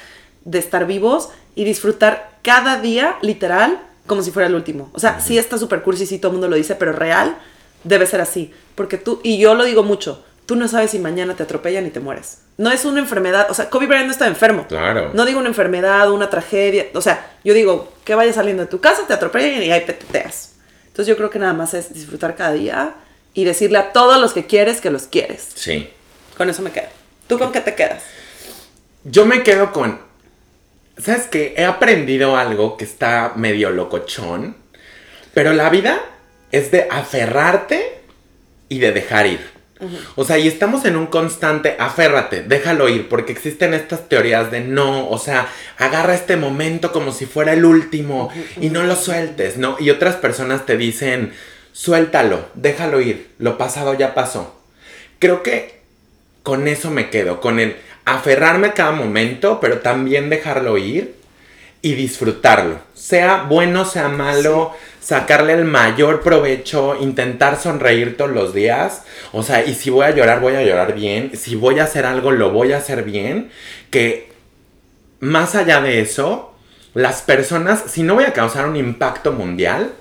de 0.43 0.59
estar 0.59 0.87
vivos 0.87 1.29
y 1.55 1.63
disfrutar 1.63 2.31
cada 2.43 2.81
día, 2.81 3.15
literal, 3.21 3.79
como 4.07 4.23
si 4.23 4.31
fuera 4.31 4.47
el 4.47 4.55
último. 4.55 4.89
O 4.93 4.99
sea, 4.99 5.21
sí 5.21 5.37
está 5.37 5.57
super 5.57 5.83
cursi, 5.83 6.05
sí 6.05 6.19
todo 6.19 6.31
el 6.31 6.33
mundo 6.33 6.49
lo 6.49 6.55
dice, 6.57 6.75
pero 6.75 6.91
real 6.91 7.37
debe 7.83 8.05
ser 8.05 8.21
así. 8.21 8.53
Porque 8.75 8.97
tú, 8.97 9.19
y 9.23 9.37
yo 9.37 9.55
lo 9.55 9.63
digo 9.63 9.83
mucho, 9.83 10.23
tú 10.45 10.55
no 10.55 10.67
sabes 10.67 10.91
si 10.91 10.99
mañana 10.99 11.35
te 11.35 11.43
atropellan 11.43 11.85
y 11.85 11.89
te 11.89 11.99
mueres. 11.99 12.39
No 12.57 12.71
es 12.71 12.85
una 12.85 12.99
enfermedad, 12.99 13.47
o 13.49 13.53
sea, 13.53 13.69
Kobe 13.69 13.85
Bryant 13.85 14.05
no 14.07 14.11
está 14.11 14.27
enfermo. 14.27 14.65
Claro. 14.67 15.11
No 15.13 15.25
digo 15.25 15.39
una 15.39 15.49
enfermedad, 15.49 16.11
una 16.11 16.29
tragedia. 16.29 16.87
O 16.93 17.01
sea, 17.01 17.33
yo 17.43 17.53
digo 17.53 17.93
que 18.03 18.15
vayas 18.15 18.35
saliendo 18.35 18.63
de 18.63 18.69
tu 18.69 18.79
casa, 18.79 19.05
te 19.07 19.13
atropellan 19.13 19.61
y 19.61 19.71
ahí 19.71 19.81
peteteas. 19.81 20.53
Entonces 20.87 21.07
yo 21.07 21.17
creo 21.17 21.29
que 21.29 21.37
nada 21.37 21.53
más 21.53 21.73
es 21.73 21.93
disfrutar 21.93 22.35
cada 22.35 22.53
día 22.53 22.95
y 23.33 23.43
decirle 23.43 23.77
a 23.77 23.91
todos 23.91 24.19
los 24.19 24.33
que 24.33 24.47
quieres 24.47 24.81
que 24.81 24.89
los 24.89 25.03
quieres. 25.03 25.49
Sí. 25.53 25.89
Con 26.37 26.49
eso 26.49 26.61
me 26.61 26.71
quedo. 26.71 26.87
¿Tú 27.27 27.37
con 27.37 27.51
qué 27.51 27.61
te 27.61 27.75
quedas? 27.75 28.03
Yo 29.03 29.25
me 29.25 29.43
quedo 29.43 29.71
con. 29.71 29.99
¿Sabes 30.97 31.27
qué? 31.27 31.53
He 31.57 31.65
aprendido 31.65 32.35
algo 32.35 32.77
que 32.77 32.85
está 32.85 33.33
medio 33.35 33.69
locochón. 33.69 34.55
Pero 35.33 35.53
la 35.53 35.69
vida 35.69 36.01
es 36.51 36.71
de 36.71 36.87
aferrarte 36.89 37.99
y 38.69 38.79
de 38.79 38.91
dejar 38.91 39.27
ir. 39.27 39.57
O 40.15 40.25
sea, 40.25 40.39
y 40.39 40.47
estamos 40.47 40.85
en 40.85 40.95
un 40.95 41.05
constante 41.05 41.75
aférrate, 41.77 42.41
déjalo 42.41 42.89
ir, 42.89 43.07
porque 43.09 43.31
existen 43.31 43.75
estas 43.75 44.09
teorías 44.09 44.49
de 44.49 44.61
no, 44.61 45.07
o 45.07 45.19
sea, 45.19 45.47
agarra 45.77 46.15
este 46.15 46.35
momento 46.35 46.91
como 46.91 47.11
si 47.11 47.27
fuera 47.27 47.53
el 47.53 47.63
último 47.63 48.31
y 48.59 48.69
no 48.69 48.83
lo 48.83 48.95
sueltes, 48.95 49.57
¿no? 49.57 49.77
Y 49.79 49.91
otras 49.91 50.15
personas 50.15 50.65
te 50.65 50.77
dicen, 50.77 51.31
suéltalo, 51.73 52.47
déjalo 52.55 53.01
ir, 53.01 53.29
lo 53.37 53.59
pasado 53.59 53.93
ya 53.93 54.15
pasó. 54.15 54.59
Creo 55.19 55.43
que 55.43 55.81
con 56.41 56.67
eso 56.67 56.89
me 56.89 57.11
quedo, 57.11 57.39
con 57.39 57.59
el 57.59 57.75
aferrarme 58.05 58.67
a 58.67 58.73
cada 58.73 58.93
momento, 58.93 59.59
pero 59.59 59.79
también 59.79 60.29
dejarlo 60.29 60.79
ir 60.79 61.16
y 61.81 61.93
disfrutarlo. 61.93 62.79
Sea 62.93 63.45
bueno, 63.47 63.85
sea 63.85 64.09
malo, 64.09 64.73
sacarle 64.99 65.53
el 65.53 65.65
mayor 65.65 66.21
provecho, 66.21 66.97
intentar 66.99 67.57
sonreír 67.59 68.17
todos 68.17 68.31
los 68.31 68.53
días. 68.53 69.03
O 69.31 69.43
sea, 69.43 69.63
y 69.65 69.73
si 69.73 69.89
voy 69.89 70.05
a 70.05 70.11
llorar, 70.11 70.41
voy 70.41 70.55
a 70.55 70.63
llorar 70.63 70.93
bien. 70.95 71.31
Si 71.35 71.55
voy 71.55 71.79
a 71.79 71.85
hacer 71.85 72.05
algo, 72.05 72.31
lo 72.31 72.51
voy 72.51 72.73
a 72.73 72.77
hacer 72.77 73.03
bien. 73.03 73.49
Que 73.89 74.31
más 75.19 75.55
allá 75.55 75.81
de 75.81 76.01
eso, 76.01 76.53
las 76.93 77.21
personas, 77.21 77.83
si 77.87 78.03
no 78.03 78.15
voy 78.15 78.25
a 78.25 78.33
causar 78.33 78.67
un 78.67 78.75
impacto 78.75 79.31
mundial, 79.31 79.91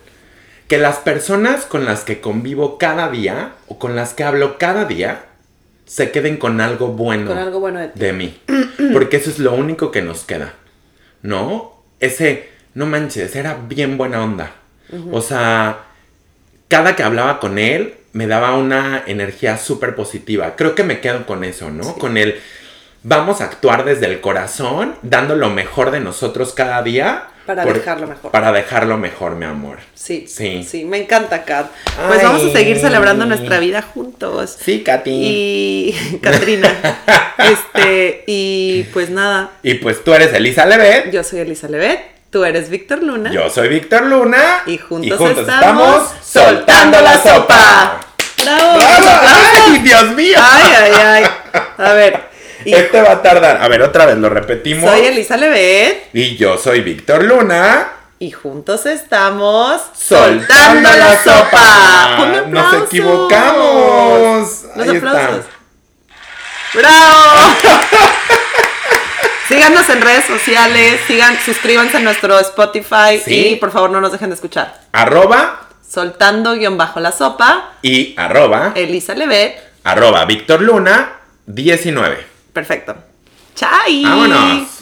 que 0.69 0.79
las 0.79 0.97
personas 0.97 1.65
con 1.67 1.85
las 1.85 2.03
que 2.03 2.21
convivo 2.21 2.79
cada 2.79 3.09
día 3.09 3.53
o 3.69 3.79
con 3.79 3.95
las 3.95 4.15
que 4.15 4.25
hablo 4.25 4.59
cada 4.59 4.85
día 4.85 5.27
se 5.85 6.11
queden 6.11 6.37
con 6.37 6.61
algo 6.61 6.89
bueno, 6.89 7.29
Con 7.29 7.39
algo 7.39 7.61
bueno 7.61 7.79
de 7.79 7.91
de 7.95 8.13
mí. 8.13 8.41
Porque 8.93 9.19
eso 9.19 9.31
es 9.31 9.39
lo 9.39 9.55
único 9.55 9.93
que 9.93 10.03
nos 10.03 10.25
queda. 10.25 10.55
¿No? 11.27 11.83
Ese, 11.99 12.49
no 12.75 12.87
manches, 12.87 13.35
era 13.35 13.55
bien 13.55 13.99
buena 13.99 14.23
onda. 14.23 14.53
O 15.11 15.21
sea, 15.21 15.87
cada 16.69 16.95
que 16.95 17.03
hablaba 17.03 17.41
con 17.41 17.59
él 17.59 17.95
me 18.13 18.27
daba 18.27 18.57
una 18.57 19.03
energía 19.07 19.59
súper 19.59 19.97
positiva. 19.97 20.55
Creo 20.57 20.75
que 20.75 20.85
me 20.85 21.01
quedo 21.01 21.27
con 21.27 21.43
eso, 21.43 21.71
¿no? 21.71 21.95
Con 21.95 22.17
el 22.17 22.37
vamos 23.09 23.41
a 23.41 23.45
actuar 23.45 23.85
desde 23.85 24.07
el 24.07 24.21
corazón, 24.21 24.97
dando 25.03 25.37
lo 25.37 25.49
mejor 25.49 25.93
de 25.93 26.01
nosotros 26.01 26.53
cada 26.53 26.83
día. 26.83 27.29
Para 27.47 27.65
dejarlo 27.65 28.09
mejor. 28.09 28.33
Para 28.33 28.51
dejarlo 28.51 28.97
mejor, 28.99 29.37
mi 29.37 29.45
amor. 29.45 29.79
Sí, 29.95 30.27
Sí. 30.27 30.65
sí, 30.69 30.85
me 30.85 30.99
encanta, 30.99 31.45
Kat. 31.45 31.67
Pues 32.09 32.19
Ay. 32.19 32.27
vamos 32.27 32.43
a 32.45 32.51
seguir 32.51 32.79
celebrando 32.81 33.25
nuestra 33.25 33.61
vida 33.61 33.83
juntos. 33.83 34.57
Sí, 34.61 34.83
Katy. 34.83 35.11
Y 35.13 36.19
Katrina. 36.23 36.69
este, 37.39 38.25
y 38.27 38.83
pues 38.93 39.11
nada, 39.11 39.51
Y 39.63 39.75
pues 39.75 40.03
tú 40.03 40.13
eres 40.13 40.33
Elisa 40.35 40.67
Levet. 40.67 41.13
yo 41.13 41.23
soy 41.23 41.39
Elisa 41.41 41.69
Levet, 41.69 42.01
tú 42.31 42.45
eres 42.45 42.69
Víctor 42.69 43.05
Luna. 43.05 43.31
Yo 43.31 43.49
soy 43.49 43.69
Víctor 43.69 44.07
Luna. 44.07 44.63
Y 44.67 44.79
juntos, 44.79 45.21
estamos 45.39 46.11
soltando 46.25 47.01
la 47.01 47.23
sopa. 47.23 48.01
¡Bravo! 48.43 48.79
¡Bravo! 48.79 49.07
¡Ay, 49.23 49.79
Dios 49.79 50.11
mío! 50.17 50.37
¡Ay, 50.41 50.73
ay, 50.83 50.93
ay! 51.05 51.25
A 51.79 51.93
ver, 51.93 52.23
y 52.35 52.36
Este 52.75 53.01
va 53.03 53.13
a 53.13 53.23
tardar. 53.23 53.59
A 53.63 53.69
ver, 53.69 53.83
otra 53.83 54.07
vez 54.07 54.17
lo 54.17 54.29
repetimos. 54.29 54.91
soy 54.91 55.07
Elisa 55.07 55.37
Levet 55.37 56.09
Y 56.13 56.37
yo 56.37 56.57
soy 56.59 56.81
Víctor 56.81 57.25
Luna. 57.25 57.89
y 58.19 58.31
juntos 58.31 58.87
estamos 58.87 59.83
Soltando 59.95 60.89
la 60.91 61.23
sopa. 61.23 62.45
Nos 62.49 62.85
equivocamos. 62.85 64.63
Los 64.77 64.89
Ahí 64.89 64.97
aplausos. 64.97 65.45
¡Bravo! 66.75 67.55
Síganos 69.49 69.89
en 69.91 70.01
redes 70.03 70.25
sociales, 70.25 71.01
sigan, 71.07 71.39
suscríbanse 71.45 71.99
a 71.99 72.01
nuestro 72.01 72.39
Spotify 72.41 73.21
Sí. 73.25 73.49
y 73.51 73.57
por 73.57 73.71
favor 73.71 73.91
no 73.91 74.01
nos 74.01 74.11
dejen 74.11 74.31
de 74.31 74.35
escuchar. 74.35 74.81
Arroba 74.93 75.61
Soltando 75.89 76.55
guion 76.57 76.77
bajo 76.77 76.99
la 76.99 77.13
sopa, 77.13 77.75
y 77.81 78.15
arroba. 78.19 78.73
Elisa 78.75 79.15
Levet. 79.15 79.57
Arroba 79.85 80.25
Víctor 80.25 80.61
Luna 80.61 81.13
19. 81.47 82.27
Perfecto. 82.57 82.97
¡Chai! 83.55 84.03
Vámonos. 84.03 84.76